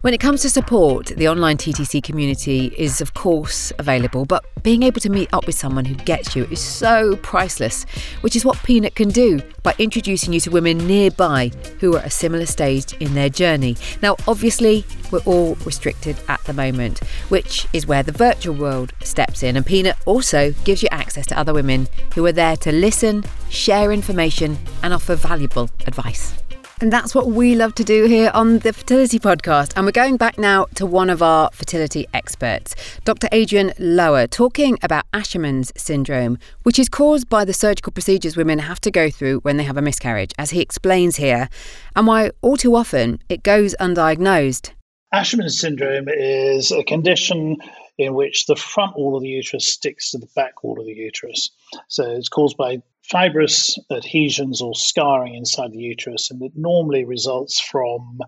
When 0.05 0.13
it 0.13 0.21
comes 0.21 0.43
to 0.43 0.51
support, 0.51 1.07
the 1.07 1.29
online 1.29 1.57
TTC 1.57 2.03
community 2.03 2.75
is, 2.77 3.01
of 3.01 3.15
course, 3.15 3.73
available, 3.79 4.27
but 4.27 4.45
being 4.63 4.83
able 4.83 5.01
to 5.01 5.09
meet 5.09 5.31
up 5.33 5.47
with 5.47 5.55
someone 5.55 5.87
who 5.87 5.95
gets 5.95 6.37
you 6.37 6.45
is 6.51 6.61
so 6.61 7.17
priceless, 7.23 7.85
which 8.21 8.37
is 8.37 8.45
what 8.45 8.63
Peanut 8.65 8.95
can 8.97 9.09
do 9.09 9.41
by 9.63 9.75
introducing 9.79 10.35
you 10.35 10.41
to 10.41 10.51
women 10.51 10.77
nearby 10.77 11.51
who 11.81 11.95
are 11.95 12.01
at 12.01 12.09
a 12.09 12.11
similar 12.11 12.45
stage 12.45 12.93
in 13.01 13.15
their 13.15 13.31
journey. 13.31 13.79
Now, 14.03 14.17
obviously, 14.29 14.85
we're 15.11 15.21
all 15.21 15.55
restricted 15.65 16.19
at 16.29 16.45
the 16.45 16.53
moment, 16.53 16.99
which 17.31 17.67
is 17.73 17.87
where 17.87 18.03
the 18.03 18.13
virtual 18.13 18.55
world 18.55 18.93
steps 19.03 19.43
in, 19.43 19.57
and 19.57 19.65
Peanut 19.65 19.97
also 20.05 20.53
gives 20.65 20.83
you 20.83 20.91
access 20.93 21.25
to 21.29 21.39
other 21.39 21.55
women 21.55 21.89
who 22.15 22.27
are 22.27 22.33
there 22.33 22.59
to 22.59 22.73
listen, 22.73 23.25
share 23.49 23.91
information, 23.91 24.59
and 24.83 24.93
offer 24.93 25.15
valuable 25.15 25.71
advice. 25.87 26.44
And 26.81 26.93
that's 26.93 27.15
what 27.15 27.29
we 27.29 27.55
love 27.55 27.75
to 27.77 27.85
do 27.85 28.07
here 28.07 28.33
on 28.35 28.59
the 28.59 28.73
Fertility 28.73 29.21
Podcast. 29.21 29.73
And 29.77 29.87
we're 29.87 29.93
going 29.93 30.17
back 30.17 30.39
now 30.39 30.67
to 30.75 30.85
one 30.85 31.09
of 31.09 31.23
our 31.23 31.51
fertility 31.53 32.07
experts, 32.13 32.75
Dr. 33.05 33.29
Adrian 33.31 33.73
Lower, 33.79 34.27
talking 34.27 34.79
about 34.83 35.05
Asherman's 35.13 35.73
syndrome, 35.77 36.37
which 36.65 36.81
is 36.81 36.89
caused 36.89 37.29
by 37.29 37.45
the 37.45 37.53
surgical 37.53 37.93
procedures 37.93 38.37
women 38.37 38.59
have 38.59 38.81
to 38.81 38.91
go 38.91 39.09
through 39.09 39.39
when 39.41 39.57
they 39.57 39.63
have 39.63 39.77
a 39.77 39.83
miscarriage, 39.83 40.33
as 40.37 40.51
he 40.51 40.61
explains 40.61 41.17
here, 41.17 41.49
and 41.95 42.09
why 42.09 42.33
all 42.43 42.57
too 42.57 42.75
often 42.75 43.21
it 43.29 43.45
goes 43.45 43.77
undiagnosed. 43.79 44.73
Asherman's 45.13 45.59
syndrome 45.59 46.09
is 46.09 46.73
a 46.73 46.83
condition 46.83 47.57
in 47.99 48.15
which 48.15 48.47
the 48.47 48.57
front 48.57 48.97
wall 48.97 49.17
of 49.17 49.23
the 49.23 49.29
uterus 49.29 49.67
sticks 49.67 50.11
to 50.11 50.19
the 50.19 50.29
back 50.35 50.65
wall 50.65 50.81
of 50.81 50.87
the 50.87 50.93
uterus. 50.93 51.51
So 51.89 52.11
it's 52.11 52.29
caused 52.29 52.57
by 52.57 52.79
fibrous 53.03 53.79
adhesions 53.91 54.61
or 54.61 54.75
scarring 54.75 55.35
inside 55.35 55.73
the 55.73 55.79
uterus, 55.79 56.31
and 56.31 56.43
it 56.43 56.53
normally 56.57 57.05
results 57.05 57.61
from 57.61 58.19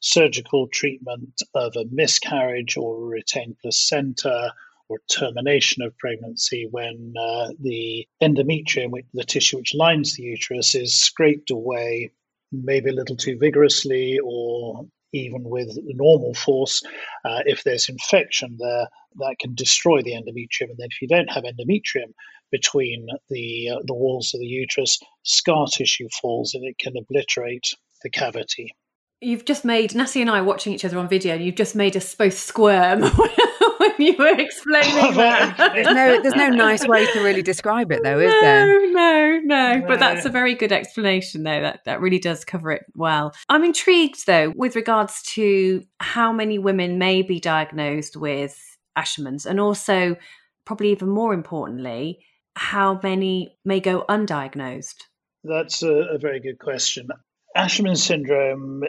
surgical 0.00 0.68
treatment 0.68 1.42
of 1.54 1.74
a 1.76 1.86
miscarriage 1.90 2.76
or 2.76 2.96
a 2.96 3.06
retained 3.06 3.56
placenta 3.60 4.52
or 4.88 5.00
termination 5.10 5.82
of 5.82 5.96
pregnancy 5.98 6.68
when 6.70 7.14
uh, 7.18 7.48
the 7.60 8.06
endometrium, 8.22 8.90
which, 8.90 9.06
the 9.14 9.24
tissue 9.24 9.56
which 9.56 9.74
lines 9.74 10.14
the 10.14 10.22
uterus, 10.22 10.74
is 10.76 10.94
scraped 10.94 11.50
away, 11.50 12.12
maybe 12.52 12.90
a 12.90 12.94
little 12.94 13.16
too 13.16 13.36
vigorously 13.38 14.20
or 14.22 14.86
even 15.12 15.42
with 15.44 15.76
normal 15.86 16.34
force. 16.34 16.82
Uh, 17.24 17.42
if 17.46 17.64
there's 17.64 17.88
infection 17.88 18.56
there, 18.60 18.86
that 19.18 19.36
can 19.40 19.54
destroy 19.54 20.02
the 20.02 20.12
endometrium. 20.12 20.70
And 20.70 20.78
then 20.78 20.88
if 20.90 21.02
you 21.02 21.08
don't 21.08 21.30
have 21.30 21.44
endometrium, 21.44 22.12
between 22.50 23.06
the 23.28 23.70
uh, 23.70 23.78
the 23.84 23.94
walls 23.94 24.32
of 24.34 24.40
the 24.40 24.46
uterus, 24.46 24.98
scar 25.22 25.66
tissue 25.66 26.08
falls 26.20 26.54
and 26.54 26.64
it 26.64 26.78
can 26.78 26.94
obliterate 26.96 27.74
the 28.02 28.10
cavity. 28.10 28.74
You've 29.20 29.46
just 29.46 29.64
made 29.64 29.94
Natty 29.94 30.20
and 30.20 30.30
I 30.30 30.42
watching 30.42 30.74
each 30.74 30.84
other 30.84 30.98
on 30.98 31.08
video, 31.08 31.34
and 31.34 31.44
you've 31.44 31.54
just 31.54 31.74
made 31.74 31.96
us 31.96 32.14
both 32.14 32.36
squirm 32.36 33.00
when 33.78 33.92
you 33.98 34.14
were 34.18 34.38
explaining 34.38 35.14
that. 35.16 35.56
there's 35.56 35.86
no, 35.86 36.20
there's 36.20 36.34
no 36.34 36.48
nice 36.50 36.86
way 36.86 37.10
to 37.10 37.20
really 37.20 37.40
describe 37.40 37.90
it, 37.90 38.02
though, 38.02 38.18
is 38.18 38.30
no, 38.30 38.40
there? 38.42 38.92
No, 38.92 39.40
no, 39.42 39.86
But 39.86 40.00
that's 40.00 40.26
a 40.26 40.28
very 40.28 40.54
good 40.54 40.70
explanation, 40.70 41.44
though. 41.44 41.62
That 41.62 41.80
that 41.86 42.02
really 42.02 42.18
does 42.18 42.44
cover 42.44 42.72
it 42.72 42.84
well. 42.94 43.34
I'm 43.48 43.64
intrigued, 43.64 44.26
though, 44.26 44.52
with 44.54 44.76
regards 44.76 45.22
to 45.34 45.82
how 45.98 46.30
many 46.30 46.58
women 46.58 46.98
may 46.98 47.22
be 47.22 47.40
diagnosed 47.40 48.18
with 48.18 48.75
Asherman's, 48.96 49.46
and 49.46 49.60
also, 49.60 50.16
probably 50.64 50.90
even 50.90 51.08
more 51.08 51.34
importantly, 51.34 52.18
how 52.54 52.98
many 53.02 53.58
may 53.64 53.80
go 53.80 54.04
undiagnosed? 54.08 54.96
That's 55.44 55.82
a, 55.82 55.92
a 56.14 56.18
very 56.18 56.40
good 56.40 56.58
question. 56.58 57.08
Asherman 57.56 57.96
syndrome 57.96 58.84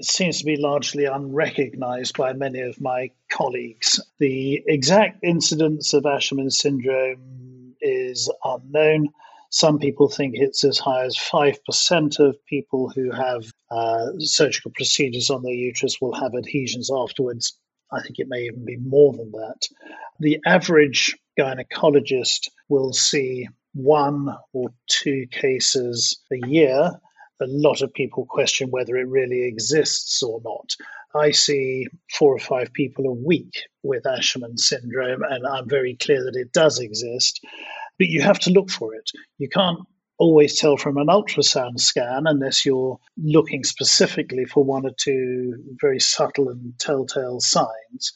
seems 0.00 0.38
to 0.38 0.44
be 0.44 0.56
largely 0.56 1.04
unrecognized 1.04 2.16
by 2.16 2.32
many 2.32 2.60
of 2.60 2.80
my 2.80 3.10
colleagues. 3.30 4.00
The 4.18 4.62
exact 4.66 5.22
incidence 5.22 5.92
of 5.92 6.04
Asherman 6.04 6.50
syndrome 6.50 7.74
is 7.80 8.30
unknown. 8.44 9.08
Some 9.50 9.78
people 9.78 10.08
think 10.08 10.34
it's 10.36 10.64
as 10.64 10.78
high 10.78 11.04
as 11.04 11.16
5% 11.16 12.18
of 12.18 12.44
people 12.46 12.90
who 12.90 13.10
have 13.10 13.44
uh, 13.70 14.06
surgical 14.18 14.72
procedures 14.74 15.30
on 15.30 15.42
their 15.42 15.54
uterus 15.54 16.00
will 16.00 16.14
have 16.14 16.34
adhesions 16.34 16.90
afterwards. 16.92 17.58
I 17.92 18.00
think 18.02 18.18
it 18.18 18.28
may 18.28 18.42
even 18.42 18.64
be 18.64 18.76
more 18.76 19.12
than 19.12 19.30
that. 19.32 19.68
The 20.20 20.40
average 20.46 21.16
gynecologist 21.38 22.48
will 22.68 22.92
see 22.92 23.48
one 23.74 24.34
or 24.52 24.70
two 24.88 25.26
cases 25.30 26.20
a 26.32 26.48
year. 26.48 26.90
A 27.40 27.46
lot 27.46 27.82
of 27.82 27.92
people 27.92 28.24
question 28.26 28.70
whether 28.70 28.96
it 28.96 29.08
really 29.08 29.44
exists 29.44 30.22
or 30.22 30.40
not. 30.44 30.74
I 31.14 31.30
see 31.30 31.86
four 32.18 32.34
or 32.34 32.38
five 32.38 32.72
people 32.72 33.06
a 33.06 33.12
week 33.12 33.54
with 33.82 34.04
Asherman 34.04 34.58
syndrome, 34.58 35.22
and 35.22 35.46
I'm 35.46 35.68
very 35.68 35.96
clear 35.96 36.24
that 36.24 36.36
it 36.36 36.52
does 36.52 36.78
exist. 36.78 37.40
But 37.98 38.08
you 38.08 38.20
have 38.22 38.38
to 38.40 38.50
look 38.50 38.70
for 38.70 38.94
it. 38.94 39.10
You 39.38 39.48
can't 39.48 39.80
always 40.18 40.58
tell 40.58 40.76
from 40.76 40.96
an 40.96 41.08
ultrasound 41.08 41.78
scan 41.78 42.24
unless 42.26 42.64
you're 42.64 42.98
looking 43.22 43.64
specifically 43.64 44.44
for 44.44 44.64
one 44.64 44.86
or 44.86 44.92
two 44.98 45.54
very 45.80 46.00
subtle 46.00 46.48
and 46.48 46.78
telltale 46.78 47.40
signs. 47.40 48.12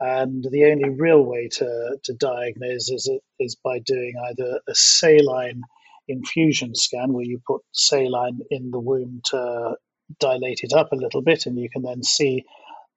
And 0.00 0.44
the 0.50 0.64
only 0.64 0.88
real 0.88 1.22
way 1.22 1.48
to, 1.52 1.98
to 2.02 2.14
diagnose 2.14 2.90
is, 2.90 3.08
is 3.38 3.56
by 3.62 3.78
doing 3.80 4.14
either 4.30 4.60
a 4.66 4.74
saline 4.74 5.62
infusion 6.08 6.74
scan, 6.74 7.12
where 7.12 7.24
you 7.24 7.40
put 7.46 7.62
saline 7.72 8.40
in 8.50 8.70
the 8.70 8.80
womb 8.80 9.20
to 9.26 9.76
dilate 10.18 10.60
it 10.62 10.72
up 10.72 10.90
a 10.92 10.96
little 10.96 11.22
bit, 11.22 11.46
and 11.46 11.58
you 11.58 11.70
can 11.70 11.82
then 11.82 12.02
see 12.02 12.44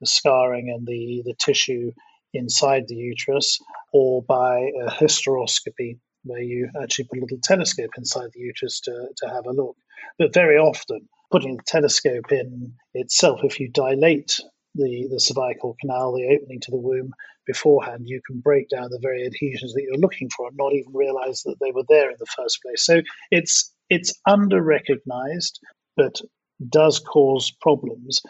the 0.02 0.08
scarring 0.08 0.70
and 0.76 0.88
the, 0.88 1.22
the 1.26 1.36
tissue 1.40 1.92
inside 2.34 2.88
the 2.88 2.96
uterus, 2.96 3.60
or 3.94 4.24
by 4.24 4.72
a 4.84 4.90
hysteroscopy, 4.90 6.00
where 6.26 6.42
you 6.42 6.70
actually 6.82 7.06
put 7.06 7.20
a 7.20 7.22
little 7.22 7.40
telescope 7.44 7.92
inside 7.98 8.30
the 8.34 8.42
uterus 8.42 8.80
to, 8.82 9.08
to 9.18 9.30
have 9.30 9.46
a 9.46 9.52
look. 9.52 9.78
But 10.20 10.34
very 10.34 10.58
often, 10.58 11.08
putting 11.32 11.58
the 11.58 11.64
telescope 11.66 12.32
in 12.32 12.74
itself, 12.94 13.42
if 13.44 13.60
you 13.60 13.70
dilate 13.70 14.40
the, 14.76 15.08
the 15.10 15.20
cervical 15.20 15.76
canal, 15.80 16.14
the 16.14 16.36
opening 16.36 16.60
to 16.62 16.72
the 16.72 16.78
womb 16.78 17.12
beforehand, 17.46 18.04
you 18.06 18.22
can 18.26 18.40
break 18.40 18.70
down 18.70 18.90
the 18.90 19.00
very 19.02 19.26
adhesions 19.26 19.74
that 19.74 19.84
you're 19.84 20.00
looking 20.00 20.30
for 20.36 20.48
and 20.48 20.58
not 20.58 20.74
even 20.74 20.94
realize 20.94 21.42
that 21.44 21.56
they 21.62 21.72
were 21.72 21.86
there 21.88 22.10
in 22.10 22.18
the 22.20 22.26
first 22.38 22.60
place. 22.62 22.86
So 22.86 23.02
it's 23.32 23.72
it's 23.90 24.14
under 24.28 24.62
recognized, 24.62 25.60
but 25.96 26.20
does 26.70 27.00
cause 27.00 27.52
problems. 27.62 28.22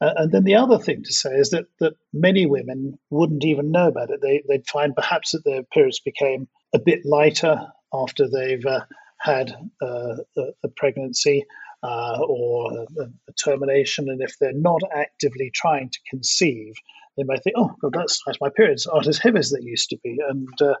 Uh, 0.00 0.12
and 0.16 0.32
then 0.32 0.44
the 0.44 0.54
other 0.54 0.78
thing 0.78 1.02
to 1.02 1.12
say 1.12 1.30
is 1.30 1.50
that 1.50 1.64
that 1.80 1.94
many 2.12 2.46
women 2.46 2.98
wouldn't 3.10 3.44
even 3.44 3.70
know 3.70 3.88
about 3.88 4.10
it. 4.10 4.20
They 4.22 4.42
they'd 4.48 4.66
find 4.66 4.94
perhaps 4.94 5.32
that 5.32 5.44
their 5.44 5.62
periods 5.64 6.00
became 6.00 6.48
a 6.74 6.78
bit 6.78 7.00
lighter 7.04 7.66
after 7.92 8.28
they've 8.28 8.64
uh, 8.64 8.80
had 9.18 9.54
uh, 9.80 10.16
a, 10.36 10.42
a 10.64 10.68
pregnancy 10.76 11.44
uh, 11.82 12.18
or 12.20 12.72
a, 12.72 13.02
a, 13.02 13.32
termination. 13.42 14.08
And 14.08 14.22
if 14.22 14.36
they're 14.38 14.52
not 14.52 14.82
actively 14.94 15.50
trying 15.54 15.90
to 15.90 15.98
conceive, 16.08 16.74
they 17.16 17.24
may 17.24 17.36
think, 17.38 17.56
oh, 17.58 17.70
God, 17.80 17.92
that's 17.94 18.20
nice. 18.26 18.36
My 18.40 18.50
periods 18.56 18.86
aren't 18.86 19.08
as 19.08 19.18
heavy 19.18 19.38
as 19.38 19.50
they 19.50 19.62
used 19.62 19.90
to 19.90 19.98
be. 20.02 20.16
And, 20.28 20.48
uh, 20.60 20.74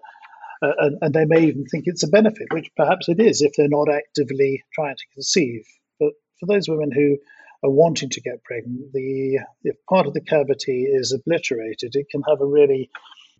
uh, 0.62 0.72
and, 0.78 0.98
and, 1.02 1.14
they 1.14 1.24
may 1.24 1.46
even 1.46 1.66
think 1.66 1.84
it's 1.86 2.04
a 2.04 2.08
benefit, 2.08 2.46
which 2.52 2.70
perhaps 2.76 3.08
it 3.08 3.20
is 3.20 3.42
if 3.42 3.52
they're 3.56 3.68
not 3.68 3.88
actively 3.90 4.62
trying 4.72 4.96
to 4.96 5.04
conceive. 5.14 5.64
But 5.98 6.12
for 6.38 6.46
those 6.46 6.68
women 6.68 6.92
who 6.92 7.18
are 7.64 7.70
wanting 7.70 8.10
to 8.10 8.20
get 8.20 8.44
pregnant, 8.44 8.92
the 8.92 9.40
if 9.64 9.76
part 9.88 10.06
of 10.06 10.14
the 10.14 10.20
cavity 10.20 10.84
is 10.84 11.12
obliterated, 11.12 11.94
it 11.94 12.06
can 12.10 12.22
have 12.28 12.40
a 12.40 12.46
really 12.46 12.90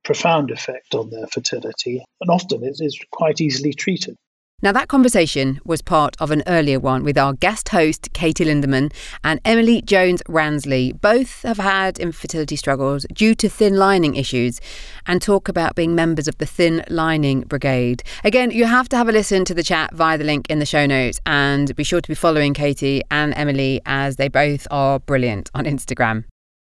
profound 0.04 0.50
effect 0.50 0.94
on 0.94 1.10
their 1.10 1.26
fertility, 1.28 2.04
and 2.20 2.30
often 2.30 2.62
it 2.64 2.76
is 2.80 2.98
quite 3.10 3.40
easily 3.40 3.72
treated. 3.72 4.16
Now, 4.64 4.70
that 4.70 4.86
conversation 4.86 5.60
was 5.64 5.82
part 5.82 6.14
of 6.20 6.30
an 6.30 6.44
earlier 6.46 6.78
one 6.78 7.02
with 7.02 7.18
our 7.18 7.32
guest 7.32 7.70
host, 7.70 8.12
Katy 8.12 8.44
Lindemann, 8.44 8.92
and 9.24 9.40
Emilie 9.44 9.82
Jones 9.82 10.22
Ransley. 10.28 10.92
Both 11.00 11.42
have 11.42 11.56
had 11.58 11.98
infertility 11.98 12.54
struggles 12.54 13.04
due 13.12 13.34
to 13.34 13.48
thin 13.48 13.76
lining 13.76 14.14
issues 14.14 14.60
and 15.04 15.20
talk 15.20 15.48
about 15.48 15.74
being 15.74 15.96
members 15.96 16.28
of 16.28 16.38
the 16.38 16.46
Thin 16.46 16.84
Lining 16.88 17.40
Brigade. 17.40 18.04
Again, 18.22 18.52
you 18.52 18.66
have 18.66 18.88
to 18.90 18.96
have 18.96 19.08
a 19.08 19.12
listen 19.12 19.44
to 19.46 19.54
the 19.54 19.64
chat 19.64 19.92
via 19.94 20.16
the 20.16 20.22
link 20.22 20.48
in 20.48 20.60
the 20.60 20.66
show 20.66 20.86
notes 20.86 21.20
and 21.26 21.74
be 21.74 21.82
sure 21.82 22.00
to 22.00 22.08
be 22.08 22.14
following 22.14 22.54
Katy 22.54 23.02
and 23.10 23.34
Emilie 23.36 23.80
as 23.84 24.14
they 24.14 24.28
both 24.28 24.68
are 24.70 25.00
brilliant 25.00 25.50
on 25.56 25.64
Instagram. 25.64 26.22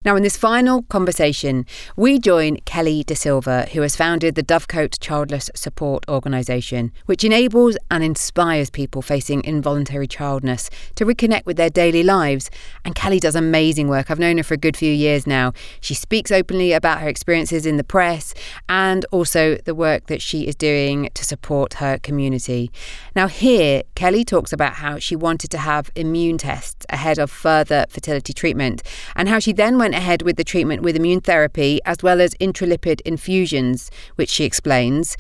Now, 0.06 0.16
in 0.16 0.22
this 0.22 0.38
final 0.38 0.84
conversation, 0.84 1.66
we 1.98 2.20
join 2.20 2.58
Kelly 2.58 3.04
Da 3.04 3.16
Silva, 3.16 3.68
who 3.74 3.82
has 3.82 3.96
founded 3.96 4.36
the 4.36 4.44
Dovecote 4.44 5.00
Childless 5.00 5.50
Support 5.56 6.08
Organisation, 6.08 6.92
which 7.08 7.24
enables 7.24 7.76
and 7.90 8.04
inspires 8.04 8.70
people 8.70 9.02
facing 9.02 9.44
involuntary 9.44 10.06
childness 10.06 10.70
to 10.94 11.08
reconnect 11.08 11.48
with 11.48 11.58
their 11.58 11.72
daily 11.72 12.04
lives. 12.04 12.52
And 12.86 12.94
Kelly 12.94 13.20
does 13.20 13.34
amazing 13.34 13.88
work. 13.88 14.12
I've 14.12 14.20
known 14.20 14.38
her 14.38 14.44
for 14.44 14.54
a 14.54 14.58
good 14.58 14.78
few 14.78 14.94
years 14.94 15.26
now. 15.26 15.54
She 15.82 15.96
speaks 15.96 16.32
openly 16.32 16.72
about 16.72 17.00
her 17.00 17.10
experiences 17.10 17.66
in 17.66 17.78
the 17.78 17.84
press 17.84 18.36
and 18.70 19.08
also 19.12 19.56
the 19.66 19.74
work 19.74 20.06
that 20.06 20.22
she 20.22 20.46
is 20.46 20.56
doing 20.56 21.10
to 21.16 21.26
support 21.26 21.76
her 21.76 21.98
community. 21.98 22.72
Now, 23.16 23.28
here, 23.28 23.82
Kelly 23.96 24.24
talks 24.24 24.54
about 24.54 24.74
how 24.74 25.00
she 25.00 25.16
wanted 25.16 25.50
to 25.50 25.58
have 25.58 25.90
immune 25.96 26.38
tests 26.38 26.86
ahead 26.92 27.18
of 27.18 27.32
further 27.32 27.86
fertility 27.90 28.34
treatment 28.34 28.84
and 29.16 29.28
how 29.30 29.40
she 29.40 29.52
then 29.52 29.80
went 29.80 29.95
ahead 29.96 30.22
with 30.22 30.36
the 30.36 30.44
treatment 30.44 30.82
with 30.82 30.96
immune 30.96 31.22
therapy 31.22 31.80
as 31.86 32.04
well 32.04 32.22
as 32.22 32.34
intralipid 32.36 33.02
infusions, 33.02 33.90
which 34.16 34.30
she 34.30 34.44
explains. 34.44 35.18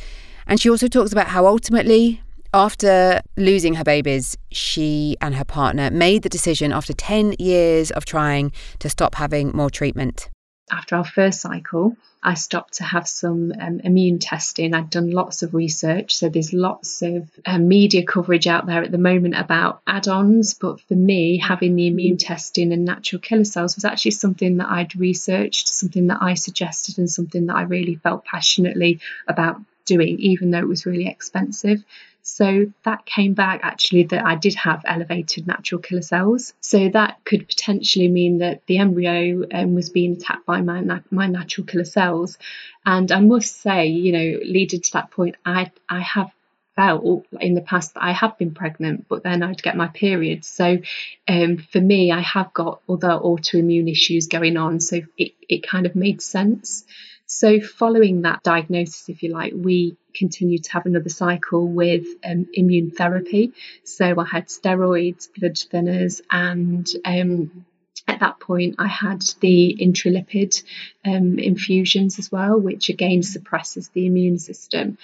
And 0.47 0.59
she 0.59 0.69
also 0.69 0.87
talks 0.87 1.11
about 1.11 1.27
how 1.27 1.47
ultimately, 1.47 2.21
after 2.53 3.21
losing 3.37 3.73
her 3.75 3.83
babies, 3.83 4.37
she 4.51 5.17
and 5.21 5.35
her 5.35 5.45
partner 5.45 5.89
made 5.89 6.21
the 6.21 6.29
decision 6.29 6.71
after 6.71 6.93
10 6.93 7.35
years 7.39 7.91
of 7.91 8.05
trying 8.05 8.51
to 8.79 8.89
stop 8.89 9.15
having 9.15 9.51
more 9.53 9.69
treatment. 9.69 10.29
After 10.71 10.95
our 10.95 11.05
first 11.05 11.41
cycle, 11.41 11.95
I 12.23 12.33
stopped 12.33 12.75
to 12.75 12.83
have 12.83 13.07
some 13.07 13.53
um, 13.59 13.81
immune 13.81 14.17
testing. 14.17 14.73
I'd 14.73 14.89
done 14.89 15.11
lots 15.11 15.43
of 15.43 15.53
research, 15.53 16.15
so 16.15 16.27
there's 16.27 16.53
lots 16.53 17.03
of 17.03 17.29
um, 17.45 17.67
media 17.67 18.03
coverage 18.03 18.47
out 18.47 18.65
there 18.65 18.81
at 18.81 18.91
the 18.91 18.97
moment 18.97 19.35
about 19.37 19.81
add 19.85 20.07
ons. 20.07 20.55
But 20.55 20.81
for 20.81 20.95
me, 20.95 21.37
having 21.37 21.75
the 21.75 21.85
immune 21.85 22.17
testing 22.17 22.73
and 22.73 22.83
natural 22.83 23.21
killer 23.21 23.43
cells 23.43 23.75
was 23.75 23.85
actually 23.85 24.11
something 24.11 24.57
that 24.57 24.69
I'd 24.69 24.95
researched, 24.95 25.67
something 25.67 26.07
that 26.07 26.21
I 26.21 26.33
suggested, 26.33 26.97
and 26.97 27.09
something 27.09 27.45
that 27.45 27.55
I 27.55 27.61
really 27.61 27.95
felt 27.95 28.25
passionately 28.25 29.01
about 29.27 29.61
doing, 29.85 30.19
even 30.19 30.49
though 30.49 30.59
it 30.59 30.67
was 30.67 30.87
really 30.87 31.07
expensive. 31.07 31.83
So 32.27 32.65
that 32.85 33.05
came 33.05 33.35
back 33.35 33.59
actually 33.61 34.05
that 34.05 34.25
I 34.25 34.33
did 34.33 34.55
have 34.55 34.81
elevated 34.83 35.45
natural 35.45 35.79
killer 35.79 36.01
cells. 36.01 36.55
So 36.59 36.89
that 36.89 37.23
could 37.23 37.47
potentially 37.47 38.07
mean 38.07 38.39
that 38.39 38.65
the 38.65 38.79
embryo 38.79 39.43
um, 39.53 39.75
was 39.75 39.91
being 39.91 40.13
attacked 40.13 40.43
by 40.43 40.61
my, 40.61 41.01
my 41.11 41.27
natural 41.27 41.67
killer 41.67 41.85
cells. 41.85 42.39
And 42.83 43.11
I 43.11 43.19
must 43.19 43.61
say, 43.61 43.85
you 43.85 44.11
know, 44.11 44.39
leading 44.43 44.81
to 44.81 44.93
that 44.93 45.11
point, 45.11 45.35
I, 45.45 45.71
I 45.87 45.99
have 45.99 46.31
felt 46.75 47.27
in 47.39 47.53
the 47.53 47.61
past 47.61 47.93
that 47.93 48.03
I 48.03 48.11
have 48.11 48.39
been 48.39 48.55
pregnant, 48.55 49.07
but 49.07 49.21
then 49.21 49.43
I'd 49.43 49.61
get 49.61 49.77
my 49.77 49.87
period. 49.87 50.43
So 50.43 50.79
um, 51.27 51.57
for 51.57 51.79
me, 51.79 52.11
I 52.11 52.21
have 52.21 52.51
got 52.55 52.81
other 52.89 53.09
autoimmune 53.09 53.89
issues 53.89 54.25
going 54.25 54.57
on. 54.57 54.79
So 54.79 55.01
it, 55.15 55.33
it 55.47 55.67
kind 55.67 55.85
of 55.85 55.95
made 55.95 56.23
sense. 56.23 56.85
So, 57.27 57.59
following 57.59 58.21
that 58.21 58.43
diagnosis, 58.43 59.09
if 59.09 59.23
you 59.23 59.31
like, 59.31 59.53
we 59.55 59.97
continued 60.13 60.63
to 60.65 60.73
have 60.73 60.85
another 60.85 61.09
cycle 61.09 61.67
with 61.67 62.05
um, 62.23 62.47
immune 62.53 62.91
therapy. 62.91 63.53
So, 63.83 64.19
I 64.19 64.25
had 64.25 64.47
steroids, 64.47 65.27
blood 65.33 65.55
thinners, 65.55 66.21
and 66.29 66.87
um, 67.03 67.65
at 68.07 68.19
that 68.19 68.39
point, 68.39 68.75
I 68.77 68.87
had 68.87 69.23
the 69.39 69.75
intralipid 69.81 70.61
um, 71.03 71.39
infusions 71.39 72.19
as 72.19 72.31
well, 72.31 72.59
which 72.59 72.89
again 72.89 73.23
suppresses 73.23 73.89
the 73.89 74.05
immune 74.05 74.37
system. 74.37 74.97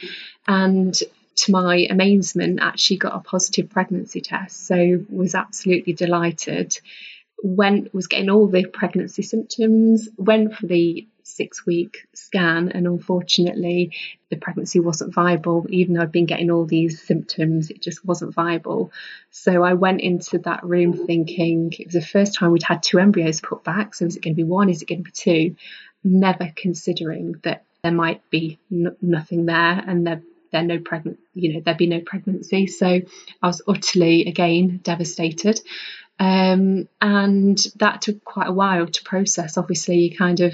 And 0.47 0.93
to 1.37 1.51
my 1.51 1.87
amazement, 1.89 2.59
actually 2.61 2.97
got 2.97 3.15
a 3.15 3.19
positive 3.19 3.69
pregnancy 3.69 4.21
test. 4.21 4.67
So 4.67 5.03
was 5.09 5.33
absolutely 5.33 5.93
delighted. 5.93 6.77
Went 7.43 7.93
was 7.93 8.07
getting 8.07 8.29
all 8.29 8.47
the 8.47 8.65
pregnancy 8.65 9.23
symptoms. 9.23 10.09
Went 10.17 10.55
for 10.55 10.67
the 10.67 11.07
six 11.23 11.65
week 11.65 12.07
scan, 12.13 12.69
and 12.69 12.85
unfortunately, 12.85 13.93
the 14.29 14.35
pregnancy 14.35 14.79
wasn't 14.79 15.13
viable. 15.13 15.65
Even 15.69 15.95
though 15.95 16.01
I'd 16.01 16.11
been 16.11 16.25
getting 16.25 16.51
all 16.51 16.65
these 16.65 17.01
symptoms, 17.01 17.69
it 17.69 17.81
just 17.81 18.05
wasn't 18.05 18.33
viable. 18.33 18.91
So 19.29 19.63
I 19.63 19.73
went 19.73 20.01
into 20.01 20.39
that 20.39 20.63
room 20.63 21.05
thinking 21.05 21.73
it 21.77 21.87
was 21.87 21.93
the 21.95 22.01
first 22.01 22.35
time 22.35 22.51
we'd 22.51 22.63
had 22.63 22.83
two 22.83 22.99
embryos 22.99 23.41
put 23.41 23.63
back. 23.63 23.95
So 23.95 24.05
is 24.05 24.17
it 24.17 24.23
going 24.23 24.35
to 24.35 24.43
be 24.43 24.43
one? 24.43 24.69
Is 24.69 24.81
it 24.81 24.87
going 24.87 25.03
to 25.03 25.11
be 25.11 25.11
two? 25.11 25.55
Never 26.03 26.51
considering 26.55 27.35
that 27.43 27.63
there 27.83 27.91
might 27.91 28.27
be 28.29 28.59
n- 28.71 28.95
nothing 29.01 29.45
there 29.45 29.83
and 29.87 30.05
there 30.05 30.21
there 30.51 30.63
no 30.63 30.79
pregnant 30.79 31.17
you 31.33 31.53
know 31.53 31.61
there'd 31.61 31.77
be 31.77 31.87
no 31.87 32.01
pregnancy 32.01 32.67
so 32.67 32.85
i 32.87 33.47
was 33.47 33.61
utterly 33.67 34.25
again 34.25 34.81
devastated 34.83 35.59
um, 36.19 36.87
and 37.01 37.57
that 37.75 38.01
took 38.01 38.23
quite 38.23 38.47
a 38.47 38.53
while 38.53 38.87
to 38.87 39.03
process 39.03 39.57
obviously 39.57 39.97
you 39.97 40.17
kind 40.17 40.39
of 40.39 40.53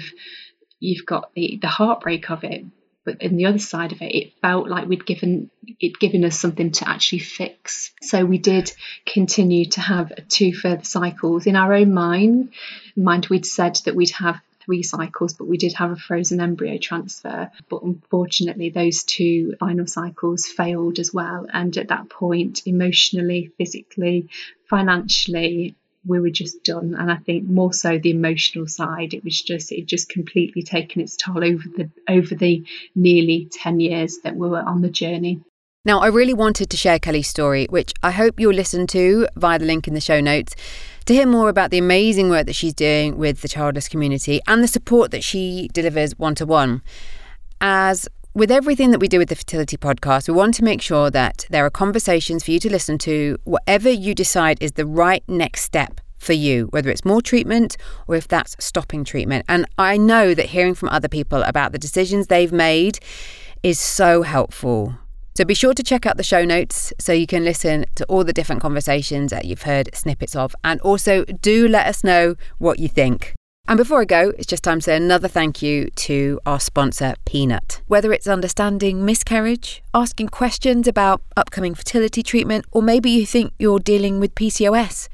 you've 0.80 1.06
got 1.06 1.32
the, 1.34 1.58
the 1.60 1.68
heartbreak 1.68 2.30
of 2.30 2.44
it. 2.44 2.64
But 3.04 3.22
in 3.22 3.36
the 3.36 3.46
other 3.46 3.58
side 3.58 3.92
of 3.92 4.02
it, 4.02 4.14
it 4.14 4.32
felt 4.42 4.68
like 4.68 4.86
we'd 4.86 5.06
given 5.06 5.50
it 5.80 5.98
given 5.98 6.24
us 6.24 6.38
something 6.38 6.72
to 6.72 6.88
actually 6.88 7.20
fix. 7.20 7.92
So 8.02 8.24
we 8.24 8.36
did 8.36 8.70
continue 9.06 9.64
to 9.66 9.80
have 9.80 10.12
two 10.28 10.52
further 10.52 10.84
cycles 10.84 11.46
in 11.46 11.56
our 11.56 11.72
own 11.72 11.94
mind. 11.94 12.52
Mind 12.96 13.26
we'd 13.30 13.46
said 13.46 13.76
that 13.86 13.94
we'd 13.94 14.10
have 14.10 14.40
three 14.68 14.82
cycles, 14.82 15.32
but 15.32 15.48
we 15.48 15.56
did 15.56 15.72
have 15.72 15.90
a 15.90 15.96
frozen 15.96 16.42
embryo 16.42 16.76
transfer. 16.76 17.50
But 17.70 17.82
unfortunately, 17.82 18.68
those 18.68 19.02
two 19.02 19.54
final 19.58 19.86
cycles 19.86 20.46
failed 20.46 20.98
as 20.98 21.12
well. 21.12 21.46
And 21.50 21.74
at 21.78 21.88
that 21.88 22.10
point, 22.10 22.66
emotionally, 22.66 23.50
physically, 23.56 24.28
financially, 24.68 25.74
we 26.06 26.20
were 26.20 26.28
just 26.28 26.64
done. 26.64 26.94
And 26.98 27.10
I 27.10 27.16
think 27.16 27.44
more 27.44 27.72
so 27.72 27.98
the 27.98 28.10
emotional 28.10 28.66
side, 28.66 29.14
it 29.14 29.24
was 29.24 29.40
just 29.40 29.72
it 29.72 29.86
just 29.86 30.10
completely 30.10 30.62
taken 30.62 31.00
its 31.00 31.16
toll 31.16 31.42
over 31.42 31.64
the 31.66 31.90
over 32.06 32.34
the 32.34 32.66
nearly 32.94 33.48
ten 33.50 33.80
years 33.80 34.18
that 34.18 34.36
we 34.36 34.50
were 34.50 34.60
on 34.60 34.82
the 34.82 34.90
journey. 34.90 35.40
Now, 35.84 36.00
I 36.00 36.08
really 36.08 36.34
wanted 36.34 36.68
to 36.70 36.76
share 36.76 36.98
Kelly's 36.98 37.28
story, 37.28 37.66
which 37.70 37.94
I 38.02 38.10
hope 38.10 38.38
you'll 38.38 38.52
listen 38.52 38.86
to 38.88 39.26
via 39.36 39.58
the 39.58 39.64
link 39.64 39.88
in 39.88 39.94
the 39.94 40.02
show 40.02 40.20
notes, 40.20 40.54
to 41.06 41.14
hear 41.14 41.26
more 41.26 41.48
about 41.48 41.70
the 41.70 41.78
amazing 41.78 42.28
work 42.28 42.46
that 42.46 42.54
she's 42.54 42.74
doing 42.74 43.16
with 43.16 43.40
the 43.40 43.48
childless 43.48 43.88
community 43.88 44.40
and 44.46 44.62
the 44.62 44.68
support 44.68 45.12
that 45.12 45.24
she 45.24 45.70
delivers 45.72 46.18
one 46.18 46.34
to 46.34 46.44
one. 46.44 46.82
As 47.60 48.08
with 48.34 48.50
everything 48.50 48.90
that 48.90 48.98
we 48.98 49.08
do 49.08 49.18
with 49.18 49.30
the 49.30 49.36
Fertility 49.36 49.76
Podcast, 49.76 50.28
we 50.28 50.34
want 50.34 50.52
to 50.54 50.64
make 50.64 50.82
sure 50.82 51.10
that 51.10 51.46
there 51.48 51.64
are 51.64 51.70
conversations 51.70 52.44
for 52.44 52.50
you 52.50 52.58
to 52.58 52.70
listen 52.70 52.98
to, 52.98 53.38
whatever 53.44 53.88
you 53.88 54.14
decide 54.14 54.58
is 54.60 54.72
the 54.72 54.84
right 54.84 55.22
next 55.26 55.62
step 55.62 56.00
for 56.18 56.34
you, 56.34 56.66
whether 56.66 56.90
it's 56.90 57.04
more 57.04 57.22
treatment 57.22 57.76
or 58.08 58.16
if 58.16 58.28
that's 58.28 58.56
stopping 58.58 59.04
treatment. 59.04 59.44
And 59.48 59.64
I 59.78 59.96
know 59.96 60.34
that 60.34 60.46
hearing 60.46 60.74
from 60.74 60.88
other 60.90 61.08
people 61.08 61.42
about 61.44 61.72
the 61.72 61.78
decisions 61.78 62.26
they've 62.26 62.52
made 62.52 62.98
is 63.62 63.78
so 63.78 64.22
helpful. 64.22 64.94
So 65.38 65.44
be 65.44 65.54
sure 65.54 65.72
to 65.72 65.84
check 65.84 66.04
out 66.04 66.16
the 66.16 66.24
show 66.24 66.44
notes 66.44 66.92
so 66.98 67.12
you 67.12 67.28
can 67.28 67.44
listen 67.44 67.86
to 67.94 68.04
all 68.06 68.24
the 68.24 68.32
different 68.32 68.60
conversations 68.60 69.30
that 69.30 69.44
you've 69.44 69.62
heard 69.62 69.88
snippets 69.94 70.34
of. 70.34 70.52
And 70.64 70.80
also 70.80 71.24
do 71.26 71.68
let 71.68 71.86
us 71.86 72.02
know 72.02 72.34
what 72.58 72.80
you 72.80 72.88
think. 72.88 73.34
And 73.68 73.78
before 73.78 74.00
I 74.00 74.04
go, 74.04 74.32
it's 74.36 74.48
just 74.48 74.64
time 74.64 74.80
to 74.80 74.82
say 74.82 74.96
another 74.96 75.28
thank 75.28 75.62
you 75.62 75.90
to 75.90 76.40
our 76.44 76.58
sponsor, 76.58 77.14
Peanut. 77.24 77.82
Whether 77.86 78.12
it's 78.12 78.26
understanding 78.26 79.04
miscarriage, 79.04 79.80
asking 79.94 80.30
questions 80.30 80.88
about 80.88 81.22
upcoming 81.36 81.76
fertility 81.76 82.24
treatment, 82.24 82.64
or 82.72 82.82
maybe 82.82 83.08
you 83.08 83.24
think 83.24 83.52
you're 83.60 83.78
dealing 83.78 84.18
with 84.18 84.34
PCOS, 84.34 85.06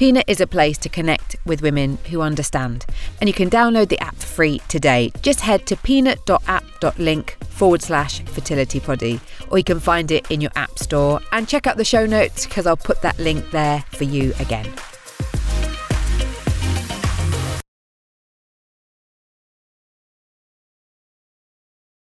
Peanut 0.00 0.24
is 0.26 0.40
a 0.40 0.46
place 0.46 0.78
to 0.78 0.88
connect 0.88 1.36
with 1.44 1.60
women 1.60 1.98
who 2.08 2.22
understand. 2.22 2.86
And 3.20 3.28
you 3.28 3.34
can 3.34 3.50
download 3.50 3.90
the 3.90 4.00
app 4.00 4.16
free 4.16 4.62
today. 4.66 5.12
Just 5.20 5.42
head 5.42 5.66
to 5.66 5.76
peanut.app.link 5.76 7.36
forward 7.44 7.82
slash 7.82 8.22
fertility 8.22 8.80
poddy, 8.80 9.20
or 9.50 9.58
you 9.58 9.64
can 9.64 9.78
find 9.78 10.10
it 10.10 10.30
in 10.30 10.40
your 10.40 10.52
app 10.56 10.78
store. 10.78 11.20
And 11.32 11.46
check 11.46 11.66
out 11.66 11.76
the 11.76 11.84
show 11.84 12.06
notes 12.06 12.46
because 12.46 12.66
I'll 12.66 12.78
put 12.78 13.02
that 13.02 13.18
link 13.18 13.50
there 13.50 13.84
for 13.90 14.04
you 14.04 14.32
again. 14.40 14.72